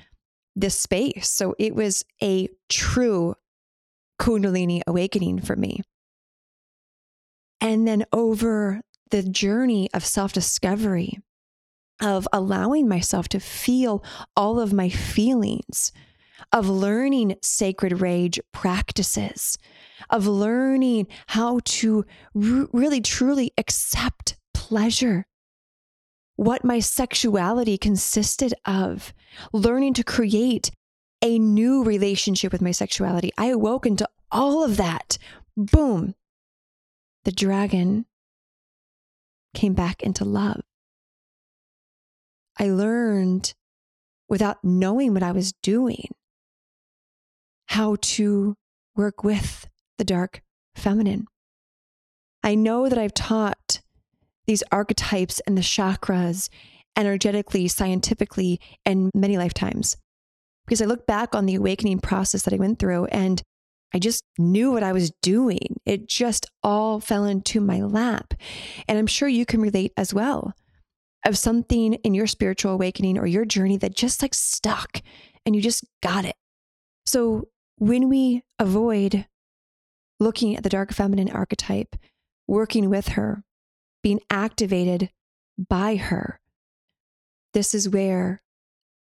[0.56, 1.30] this space.
[1.30, 3.36] So it was a true
[4.20, 5.82] Kundalini awakening for me.
[7.60, 8.82] And then over
[9.12, 11.20] the journey of self discovery,
[12.02, 14.04] of allowing myself to feel
[14.36, 15.92] all of my feelings,
[16.52, 19.58] of learning sacred rage practices,
[20.10, 25.26] of learning how to r- really truly accept pleasure,
[26.36, 29.14] what my sexuality consisted of,
[29.54, 30.72] learning to create
[31.22, 33.32] a new relationship with my sexuality.
[33.38, 35.18] I awoke into all of that.
[35.56, 36.16] Boom
[37.24, 38.06] the dragon
[39.54, 40.62] came back into love.
[42.58, 43.54] I learned
[44.28, 46.10] without knowing what I was doing
[47.72, 48.56] how to
[48.96, 50.42] work with the dark
[50.76, 51.26] feminine.
[52.44, 53.80] I know that I've taught
[54.46, 56.50] these archetypes and the chakras
[56.98, 59.96] energetically, scientifically, in many lifetimes
[60.66, 63.42] because I look back on the awakening process that I went through and
[63.94, 65.80] I just knew what I was doing.
[65.86, 68.34] It just all fell into my lap.
[68.88, 70.54] And I'm sure you can relate as well
[71.26, 75.02] of something in your spiritual awakening or your journey that just like stuck
[75.46, 76.36] and you just got it.
[77.06, 77.48] So
[77.82, 79.26] when we avoid
[80.20, 81.96] looking at the dark feminine archetype,
[82.48, 83.44] working with her,
[84.04, 85.10] being activated
[85.58, 86.40] by her,
[87.56, 88.44] this is where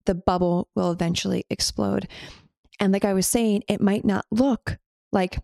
[0.07, 2.09] the bubble will eventually explode.
[2.81, 4.79] And like I was saying, it might not look
[5.12, 5.38] like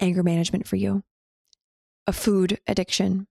[0.00, 1.04] anger management for you,
[2.08, 3.28] a food addiction,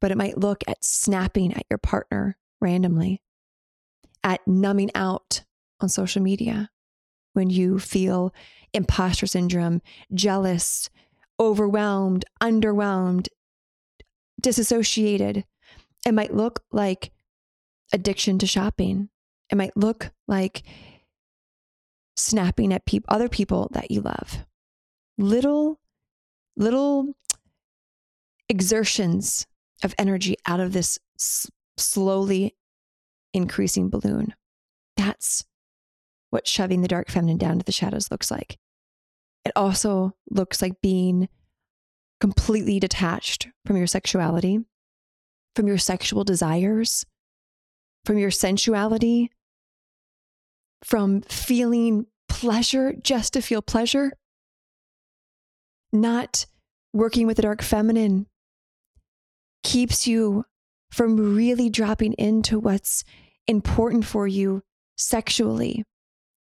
[0.00, 3.22] but it might look at snapping at your partner randomly,
[4.24, 5.44] at numbing out
[5.80, 6.68] on social media
[7.40, 8.34] when you feel
[8.74, 9.80] imposter syndrome,
[10.12, 10.90] jealous,
[11.40, 13.28] overwhelmed, underwhelmed,
[14.38, 15.46] disassociated.
[16.04, 17.12] It might look like
[17.94, 19.08] addiction to shopping.
[19.48, 20.64] It might look like
[22.14, 24.44] snapping at pe- other people that you love.
[25.16, 25.80] Little,
[26.58, 27.14] little
[28.50, 29.46] exertions
[29.82, 32.54] of energy out of this s- slowly
[33.32, 34.34] increasing balloon.
[34.98, 35.46] That's
[36.30, 38.58] what shoving the dark feminine down to the shadows looks like.
[39.44, 41.28] It also looks like being
[42.20, 44.60] completely detached from your sexuality,
[45.56, 47.04] from your sexual desires,
[48.04, 49.30] from your sensuality,
[50.84, 54.12] from feeling pleasure just to feel pleasure,
[55.92, 56.46] not
[56.92, 58.26] working with the dark feminine
[59.62, 60.44] keeps you
[60.90, 63.04] from really dropping into what's
[63.46, 64.62] important for you
[64.96, 65.84] sexually,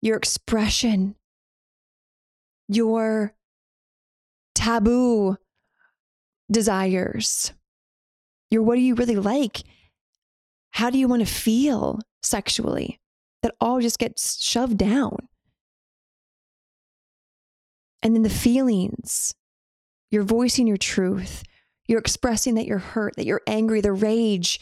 [0.05, 1.15] your expression,
[2.67, 3.33] your
[4.53, 5.35] taboo
[6.51, 7.51] desires,
[8.51, 9.63] your what do you really like?
[10.69, 12.99] How do you want to feel sexually?
[13.41, 15.27] That all just gets shoved down.
[18.03, 19.33] And then the feelings,
[20.11, 21.41] you're voicing your truth,
[21.87, 24.59] you're expressing that you're hurt, that you're angry, the rage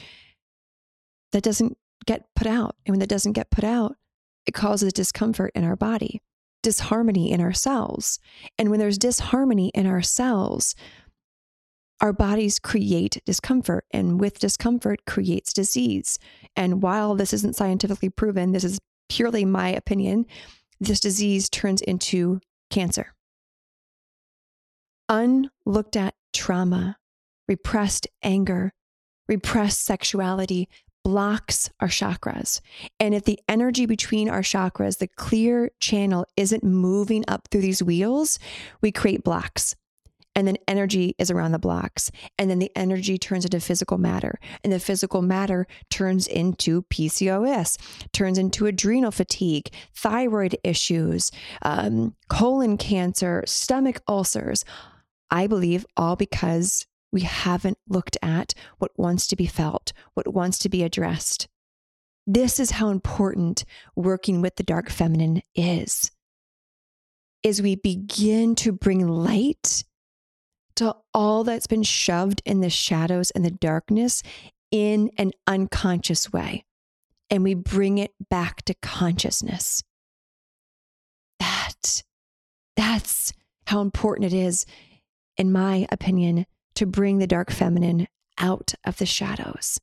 [1.34, 2.78] that doesn't get put out.
[2.86, 3.98] And when that doesn't get put out,
[4.46, 6.22] it causes discomfort in our body,
[6.62, 8.20] disharmony in our cells.
[8.58, 10.76] And when there's disharmony in our cells,
[12.02, 16.20] our bodies create discomfort, and with discomfort creates disease.
[16.56, 20.26] And while this isn't scientifically proven, this is purely my opinion,
[20.80, 23.14] this disease turns into cancer.
[25.08, 26.98] Unlooked at trauma,
[27.48, 28.74] repressed anger,
[29.28, 30.68] repressed sexuality
[31.04, 32.62] blocks our chakras.
[33.00, 37.84] And if the energy between our chakras, the clear channel, isn't moving up through these
[37.84, 38.40] wheels,
[38.82, 39.76] we create blocks.
[40.36, 42.10] And then energy is around the blocks.
[42.40, 44.40] And then the energy turns into physical matter.
[44.64, 47.78] And the physical matter turns into pcos
[48.14, 51.32] turns into adrenal fatigue thyroid issues
[51.62, 54.66] um, colon cancer stomach ulcers.
[55.30, 60.58] I believe all because we haven't looked at what wants to be felt what wants
[60.58, 61.48] to be addressed
[62.26, 66.12] this is how important working with the dark feminine is
[67.44, 69.84] is we begin to bring light
[70.76, 74.24] to all that's been shoved in the shadows and the darkness
[74.72, 76.66] in an unconscious way.
[77.30, 79.84] And we bring it back to consciousness.
[81.40, 82.04] That,
[82.76, 83.34] that's
[83.68, 84.66] how important it is,
[85.38, 86.46] in my opinion,
[86.76, 88.08] to bring the dark feminine
[88.38, 89.80] out of the shadows.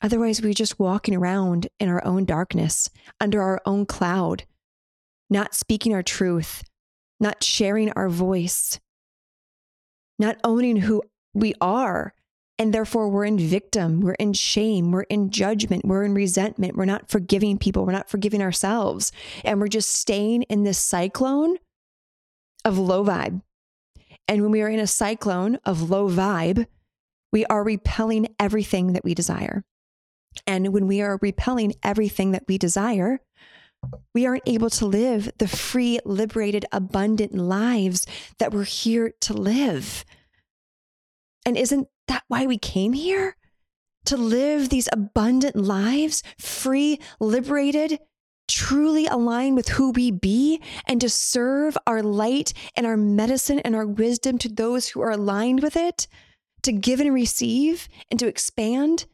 [0.00, 2.88] Otherwise, we're just walking around in our own darkness,
[3.20, 4.44] under our own cloud,
[5.28, 6.62] not speaking our truth,
[7.18, 8.78] not sharing our voice,
[10.18, 11.02] not owning who
[11.34, 12.14] we are.
[12.60, 16.84] And therefore, we're in victim, we're in shame, we're in judgment, we're in resentment, we're
[16.84, 19.12] not forgiving people, we're not forgiving ourselves.
[19.44, 21.58] And we're just staying in this cyclone
[22.64, 23.42] of low vibe.
[24.28, 26.66] And when we are in a cyclone of low vibe,
[27.32, 29.64] we are repelling everything that we desire.
[30.46, 33.20] And when we are repelling everything that we desire,
[34.14, 38.06] we aren't able to live the free, liberated, abundant lives
[38.38, 40.04] that we're here to live.
[41.46, 43.36] And isn't that why we came here?
[44.06, 47.98] To live these abundant lives, free, liberated,
[48.48, 53.76] truly align with who we be, and to serve our light and our medicine and
[53.76, 56.08] our wisdom to those who are aligned with it,
[56.62, 59.06] to give and receive and to expand.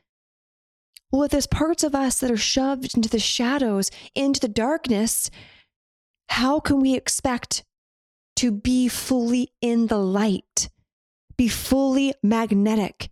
[1.10, 5.30] Well, if there's parts of us that are shoved into the shadows, into the darkness,
[6.28, 7.64] how can we expect
[8.36, 10.68] to be fully in the light,
[11.36, 13.10] be fully magnetic,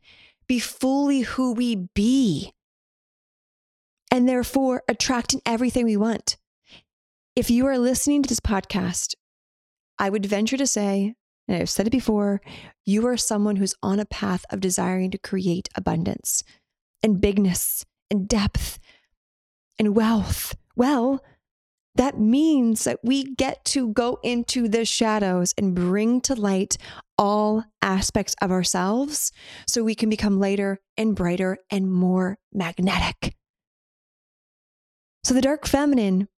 [0.49, 2.53] be fully who we be,
[4.13, 6.37] and therefore attracting everything we want?
[7.35, 9.15] If you are listening to this podcast,
[9.99, 11.15] I would venture to say,
[11.49, 12.43] and I've said it before,
[12.85, 16.45] you are someone who's on a path of desiring to create abundance
[17.03, 18.79] and bigness and depth
[19.79, 20.55] and wealth.
[20.77, 21.25] Well,
[21.95, 26.77] that means that we get to go into the shadows and bring to light
[27.17, 29.33] all aspects of ourselves
[29.67, 33.35] so we can become lighter and brighter and more magnetic.
[35.25, 36.29] So the dark feminine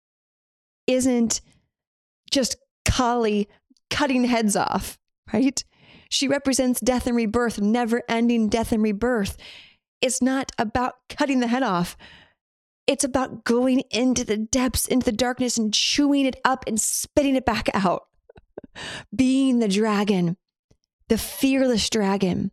[0.86, 1.40] isn't
[2.30, 3.48] just Kali
[3.90, 4.98] cutting heads off,
[5.32, 5.64] right?
[6.10, 9.36] She represents death and rebirth, never ending death and rebirth.
[10.00, 11.96] It's not about cutting the head off.
[12.86, 17.36] It's about going into the depths, into the darkness, and chewing it up and spitting
[17.36, 18.02] it back out.
[19.16, 20.36] Being the dragon,
[21.08, 22.50] the fearless dragon.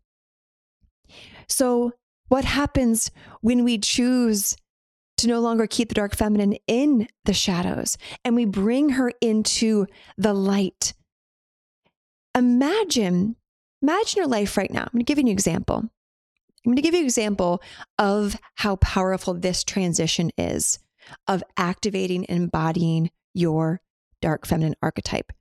[1.50, 1.92] So,
[2.30, 3.12] what happens
[3.42, 4.56] when we choose
[5.22, 9.88] to no longer keep the dark feminine in the shadows and we bring her into
[10.18, 10.94] the light?
[12.36, 13.36] Imagine,
[13.82, 14.82] imagine your life right now.
[14.82, 15.78] I'm going to give you an example.
[15.78, 17.62] I'm going to give you an example
[17.98, 20.80] of how powerful this transition is
[21.28, 23.82] of activating and embodying your
[24.22, 25.32] dark feminine archetype.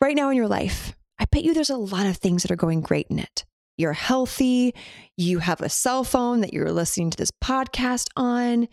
[0.00, 2.56] Right now in your life, I bet you there's a lot of things that are
[2.56, 3.44] going great in it.
[3.80, 4.74] You're healthy,
[5.16, 8.68] you have a cell phone that you're listening to this podcast on,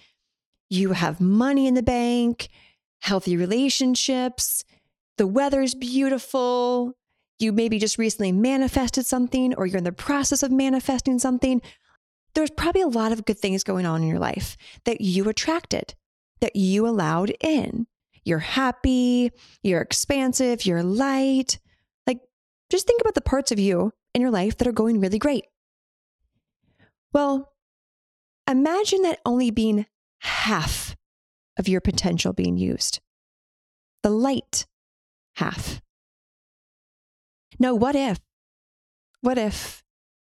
[0.70, 2.50] you have money in the bank,
[3.00, 4.66] healthy relationships,
[5.18, 6.92] the weather's beautiful,
[7.40, 11.62] you maybe just recently manifested something or you're in the process of manifesting something,
[12.34, 15.96] there's probably a lot of good things going on in your life that you attracted,
[16.42, 17.88] that you allowed in.
[18.26, 19.32] You're happy,
[19.64, 21.60] you're expansive, you're light.
[22.06, 22.20] Like,
[22.70, 25.46] just think about the parts of you in your life that are going really great.
[27.14, 27.54] Well,
[28.50, 29.86] imagine that only being
[30.20, 30.96] half
[31.58, 33.00] of your potential being used,
[34.04, 34.66] the light
[35.36, 35.82] half.
[37.60, 38.20] Now, what if,
[39.22, 39.84] what if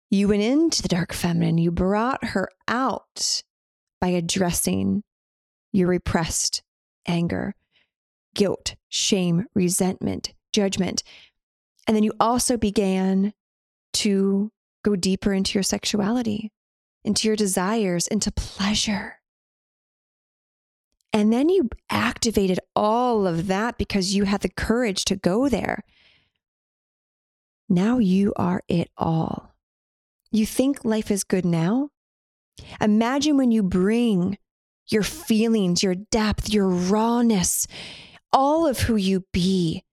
[0.09, 3.43] you went into the dark feminine, you brought her out
[4.01, 5.03] by addressing
[5.71, 6.63] your repressed
[7.07, 7.53] anger,
[8.33, 11.03] guilt, shame, resentment, judgment.
[11.87, 13.33] And then you also began
[13.93, 14.51] to
[14.83, 16.51] go deeper into your sexuality,
[17.03, 19.15] into your desires, into pleasure.
[21.11, 25.83] And then you activated all of that because you had the courage to go there.
[27.67, 29.55] Now you are it all.
[30.31, 31.89] You think life is good now?
[32.79, 34.37] Imagine when you bring
[34.87, 37.67] your feelings, your depth, your rawness,
[38.31, 39.83] all of who you be,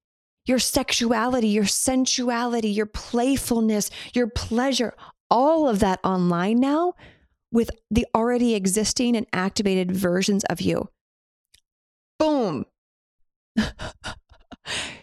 [0.47, 4.95] your sexuality, your sensuality, your playfulness, your pleasure,
[5.31, 6.95] all of that online now
[7.53, 10.89] with the already existing and activated versions of you.
[12.19, 12.65] Boom.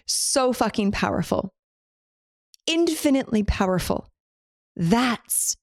[0.08, 1.54] so fucking powerful.
[2.66, 4.10] Infinitely powerful.
[4.76, 5.56] That's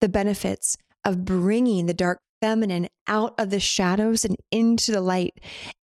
[0.00, 5.38] the benefits of bringing the dark feminine out of the shadows and into the light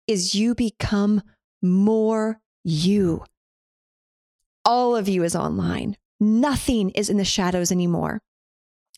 [0.08, 1.22] is you become
[1.62, 3.24] more you.
[4.66, 5.96] All of you is online.
[6.20, 8.20] Nothing is in the shadows anymore.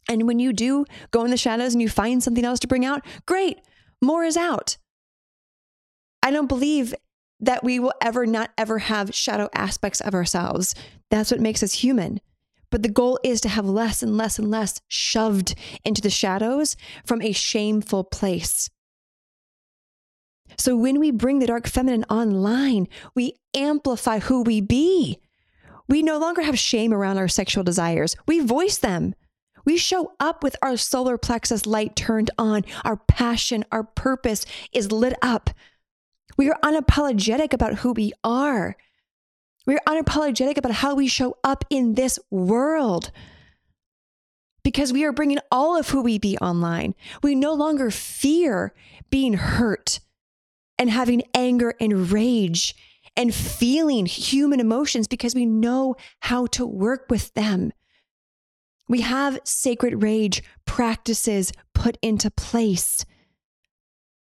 [0.10, 2.84] And when you do go in the shadows and you find something else to bring
[2.84, 3.60] out, great,
[4.02, 4.78] more is out.
[6.24, 6.96] I don't believe
[7.42, 10.74] that we will ever not ever have shadow aspects of ourselves.
[11.12, 12.22] That's what makes us human.
[12.72, 15.54] But the goal is to have less and less and less shoved
[15.86, 18.70] into the shadows from a shameful place.
[20.58, 25.20] So when we bring the dark feminine online, we amplify who we be.
[25.88, 28.16] We no longer have shame around our sexual desires.
[28.28, 29.16] We voice them.
[29.66, 32.64] We show up with our solar plexus light turned on.
[32.84, 35.50] Our passion, our purpose is lit up.
[36.38, 38.76] We are unapologetic about who we are.
[39.66, 43.12] We're unapologetic about how we show up in this world
[44.64, 46.95] because we are bringing all of who we be online.
[47.22, 48.74] We no longer fear
[49.10, 50.00] being hurt
[50.80, 52.74] and having anger and rage
[53.16, 57.72] and feeling human emotions because we know how to work with them.
[58.88, 63.06] We have sacred rage practices put into place.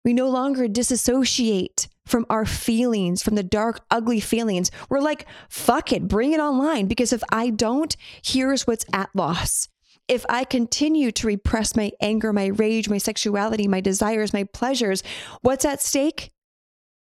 [0.04, 4.70] We no longer disassociate from our feelings, from the dark, ugly feelings.
[4.90, 6.86] We're like, fuck it, bring it online.
[6.86, 9.68] Because if I don't, here's what's at loss.
[10.08, 15.02] If I continue to repress my anger, my rage, my sexuality, my desires, my pleasures,
[15.40, 16.32] what's at stake?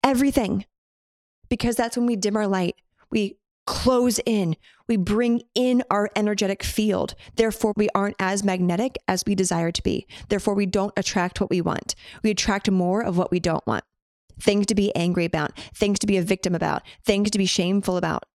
[0.03, 0.65] Everything.
[1.49, 2.75] Because that's when we dim our light.
[3.11, 3.37] We
[3.67, 4.55] close in.
[4.87, 7.15] We bring in our energetic field.
[7.35, 10.07] Therefore, we aren't as magnetic as we desire to be.
[10.29, 11.95] Therefore, we don't attract what we want.
[12.23, 13.83] We attract more of what we don't want
[14.39, 17.95] things to be angry about, things to be a victim about, things to be shameful
[17.97, 18.25] about.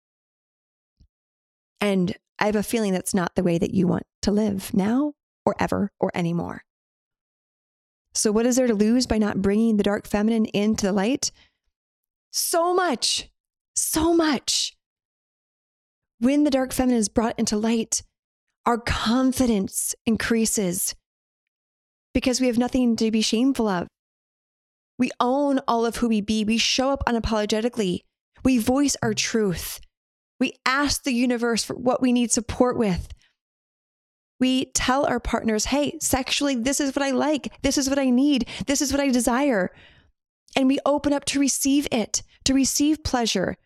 [1.81, 5.15] And I have a feeling that's not the way that you want to live now
[5.45, 6.65] or ever or anymore.
[8.15, 11.31] So, what is there to lose by not bringing the dark feminine into the light?
[12.33, 13.31] So much,
[13.75, 14.77] so much.
[16.19, 18.03] When the dark feminine is brought into light,
[18.67, 20.95] our confidence increases
[22.13, 23.89] because we have nothing to be shameful of.
[24.99, 26.45] We own all of who we be.
[26.45, 28.01] We show up unapologetically.
[28.45, 29.81] We voice our truth.
[30.39, 33.09] We ask the universe for what we need support with.
[34.41, 37.53] We tell our partners, hey, sexually, this is what I like.
[37.63, 38.49] This is what I need.
[38.67, 39.71] This is what I desire.
[40.57, 43.57] And we open up to receive it, to receive pleasure.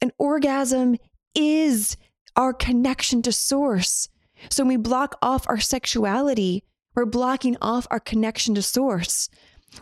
[0.00, 0.96] An orgasm
[1.34, 1.96] is
[2.34, 4.08] our connection to source.
[4.48, 6.64] So when we block off our sexuality,
[6.94, 9.28] we're blocking off our connection to source.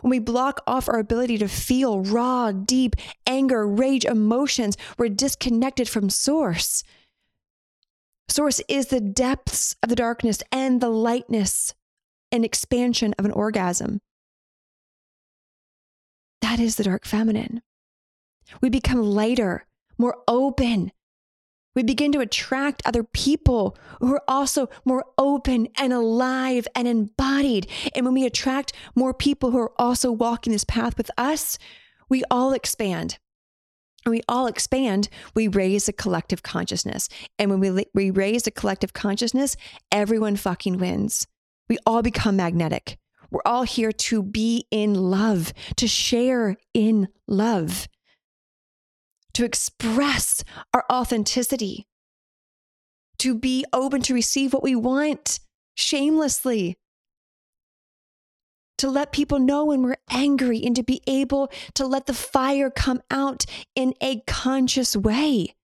[0.01, 5.89] When we block off our ability to feel raw, deep anger, rage, emotions, we're disconnected
[5.89, 6.83] from source.
[8.29, 11.73] Source is the depths of the darkness and the lightness
[12.31, 13.99] and expansion of an orgasm.
[16.41, 17.61] That is the dark feminine.
[18.61, 19.65] We become lighter,
[19.97, 20.91] more open,
[21.75, 27.67] we begin to attract other people who are also more open and alive and embodied.
[27.95, 31.57] And when we attract more people who are also walking this path with us,
[32.09, 33.19] we all expand.
[34.05, 37.09] And we all expand, we raise a collective consciousness.
[37.37, 39.55] And when we, we raise a collective consciousness,
[39.91, 41.27] everyone fucking wins.
[41.67, 42.97] We all become magnetic.
[43.29, 47.87] We're all here to be in love, to share in love
[49.39, 50.43] to express
[50.73, 51.87] our authenticity,
[53.17, 55.39] to be open to receive what we want
[55.75, 56.75] shamelessly,
[58.79, 62.69] to let people know when we're angry and to be able to let the fire
[62.69, 65.55] come out in a conscious way.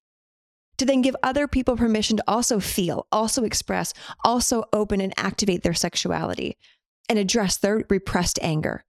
[0.78, 3.94] To then give other people permission to also feel, also express,
[4.24, 6.58] also open and activate their sexuality
[7.10, 8.84] and address their repressed anger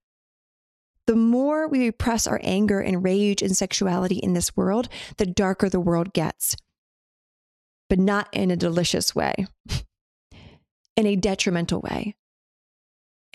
[1.07, 5.69] the more we repress our anger and rage and sexuality in this world, the darker
[5.69, 6.57] the world gets.
[7.89, 9.47] but not in a delicious way,
[10.97, 12.17] in a detrimental way.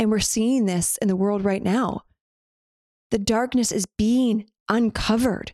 [0.01, 2.01] And we're seeing this in the world right now.
[3.11, 5.51] The darkness is being uncovered.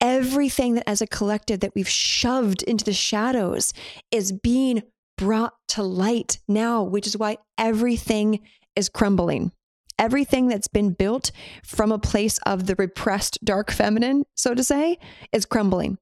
[0.00, 3.72] Everything that, as a collective, that we've shoved into the shadows
[4.12, 4.84] is being
[5.18, 8.38] brought to light now, which is why everything
[8.76, 9.50] is crumbling.
[9.98, 11.32] Everything that's been built
[11.64, 14.96] from a place of the repressed dark feminine, so to say,
[15.32, 15.98] is crumbling.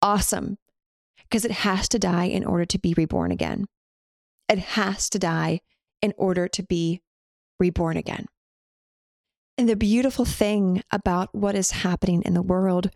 [0.00, 0.58] Awesome.
[1.24, 3.64] Because it has to die in order to be reborn again.
[4.48, 5.58] It has to die
[6.02, 7.00] in order to be
[7.58, 8.26] reborn again.
[9.56, 12.90] And the beautiful thing about what is happening in the world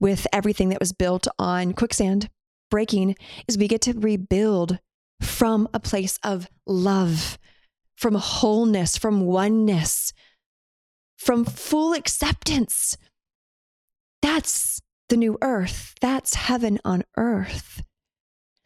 [0.00, 2.30] with everything that was built on quicksand
[2.70, 3.16] breaking
[3.46, 4.78] is we get to rebuild
[5.20, 7.38] from a place of love,
[7.96, 10.12] from wholeness, from oneness,
[11.18, 12.96] from full acceptance.
[14.22, 14.80] That's
[15.10, 15.94] the new earth.
[16.00, 17.82] That's heaven on earth.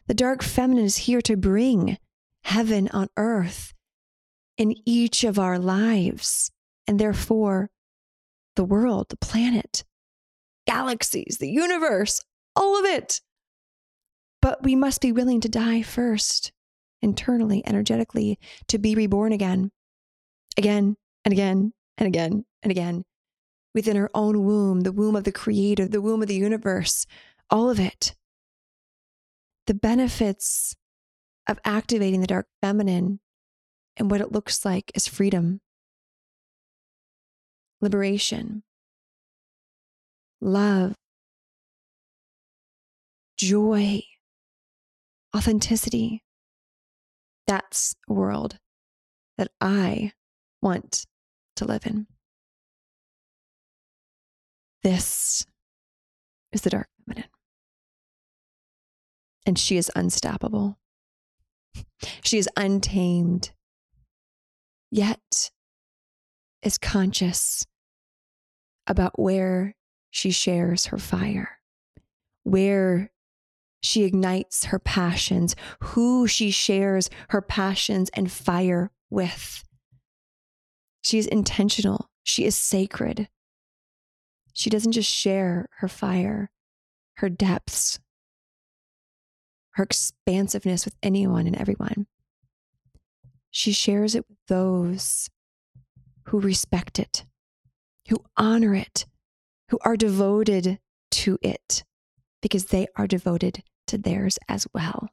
[0.07, 1.97] The dark feminine is here to bring
[2.45, 3.73] heaven on earth
[4.57, 6.51] in each of our lives,
[6.87, 7.69] and therefore
[8.55, 9.83] the world, the planet,
[10.67, 12.21] galaxies, the universe,
[12.55, 13.19] all of it.
[14.41, 16.51] But we must be willing to die first,
[17.01, 19.71] internally, energetically, to be reborn again,
[20.55, 23.03] again and again and again and again,
[23.73, 27.07] within our own womb, the womb of the Creator, the womb of the universe,
[27.49, 28.15] all of it.
[29.65, 30.75] The benefits
[31.47, 33.19] of activating the dark feminine
[33.97, 35.61] and what it looks like is freedom,
[37.81, 38.63] liberation,
[40.41, 40.95] love,
[43.37, 44.01] joy,
[45.35, 46.23] authenticity.
[47.47, 48.57] That's a world
[49.37, 50.13] that I
[50.61, 51.05] want
[51.57, 52.07] to live in.
[54.83, 55.45] This
[56.51, 57.29] is the dark feminine.
[59.45, 60.77] And she is unstoppable.
[62.23, 63.51] She is untamed,
[64.91, 65.51] yet
[66.61, 67.65] is conscious
[68.87, 69.75] about where
[70.09, 71.59] she shares her fire,
[72.43, 73.11] where
[73.81, 79.63] she ignites her passions, who she shares her passions and fire with.
[81.03, 82.09] She is intentional.
[82.23, 83.29] She is sacred.
[84.53, 86.49] She doesn't just share her fire,
[87.17, 87.99] her depths,
[89.75, 92.07] her expansiveness with anyone and everyone.
[93.51, 95.29] She shares it with those
[96.27, 97.25] who respect it,
[98.09, 99.05] who honor it,
[99.69, 100.79] who are devoted
[101.11, 101.83] to it
[102.41, 105.09] because they are devoted to theirs as well.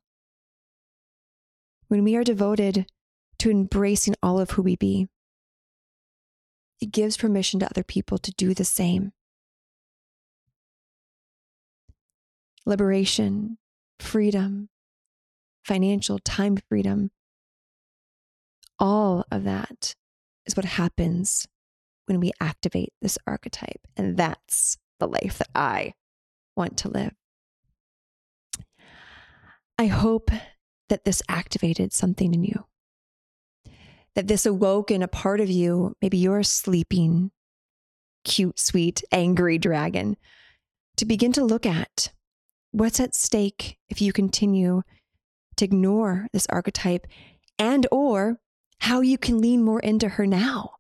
[1.89, 2.87] When we are devoted
[3.41, 5.09] to embracing all of who we be,
[6.81, 9.13] it gives permission to other people to do the same.
[12.65, 13.59] Liberation,
[14.03, 14.69] freedom,
[15.65, 17.11] financial time freedom,
[18.79, 19.95] all of that
[20.45, 21.47] is what happens
[22.07, 23.87] when we activate this archetype.
[23.97, 25.95] And that's the life that I
[26.57, 27.13] want to live.
[29.79, 30.31] I hope
[30.89, 32.67] that this activated something in you,
[34.15, 35.97] that this awoke in a part of you.
[36.03, 37.31] Maybe you're sleeping,
[38.25, 40.17] cute, sweet, angry dragon
[40.97, 42.13] to begin to look at
[42.73, 44.83] what's at stake if you continue
[45.57, 47.07] to ignore this archetype
[47.59, 48.39] and or
[48.81, 50.73] how you can lean more into her now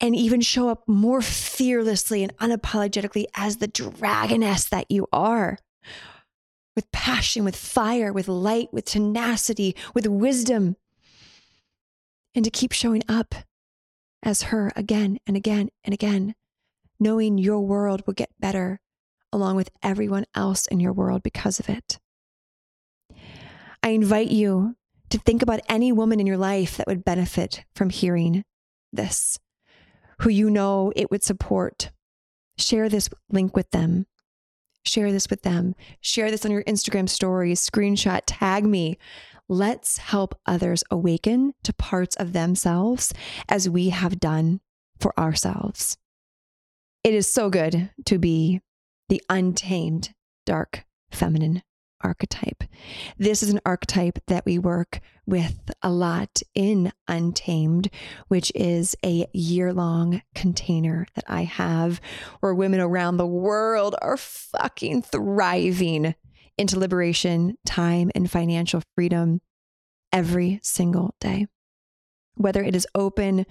[0.00, 5.58] and even show up more fearlessly and unapologetically as the dragoness that you are
[6.74, 10.76] with passion, with fire, with light, with tenacity, with wisdom,
[12.34, 13.34] and to keep showing up
[14.22, 16.34] as her again and again and again,
[17.00, 18.80] knowing your world will get better
[19.32, 21.98] along with everyone else in your world because of it.
[23.82, 24.76] I invite you
[25.10, 28.42] to think about any woman in your life that would benefit from hearing
[28.92, 29.38] this,
[30.20, 31.90] who you know it would support.
[32.58, 34.06] Share this link with them
[34.88, 35.74] share this with them.
[36.00, 38.98] Share this on your Instagram stories, screenshot, tag me.
[39.48, 43.12] Let's help others awaken to parts of themselves
[43.48, 44.60] as we have done
[44.98, 45.96] for ourselves.
[47.04, 48.60] It is so good to be
[49.08, 51.62] the untamed, dark feminine
[52.02, 52.64] archetype.
[53.18, 57.90] This is an archetype that we work with a lot in Untamed,
[58.28, 62.00] which is a year long container that I have
[62.40, 66.14] where women around the world are fucking thriving
[66.58, 69.40] into liberation, time, and financial freedom
[70.12, 71.46] every single day.
[72.36, 73.46] Whether it is open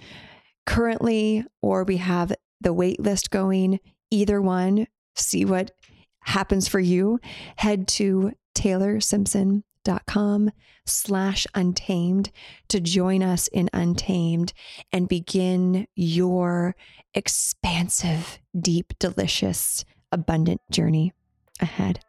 [0.64, 3.80] currently or we have the wait list going,
[4.10, 4.86] either one,
[5.16, 5.72] see what
[6.20, 7.20] happens for you,
[7.56, 10.50] head to taylorsimpson.com
[10.84, 12.30] slash untamed
[12.68, 14.52] to join us in Untamed
[14.92, 16.74] and begin your
[17.14, 21.12] expansive, deep, delicious, abundant journey
[21.60, 22.00] ahead.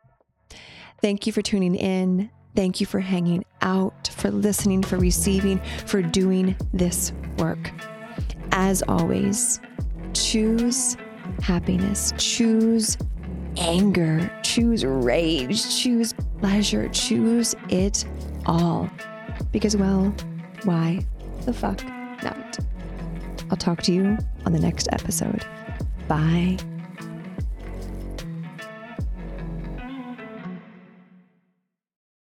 [1.02, 2.30] Thank you for tuning in.
[2.56, 7.72] Thank you for hanging out, for listening, for receiving, for doing this work.
[8.52, 9.60] As always,
[10.14, 10.98] choose
[11.42, 12.98] happiness, choose
[13.58, 18.06] anger, choose rage, choose pleasure, choose it
[18.46, 18.90] all.
[19.52, 20.14] Because, well,
[20.64, 21.06] why
[21.46, 21.84] the fuck
[22.24, 22.60] not?
[23.50, 25.46] I'll talk to you on the next episode.
[26.08, 26.58] Bye.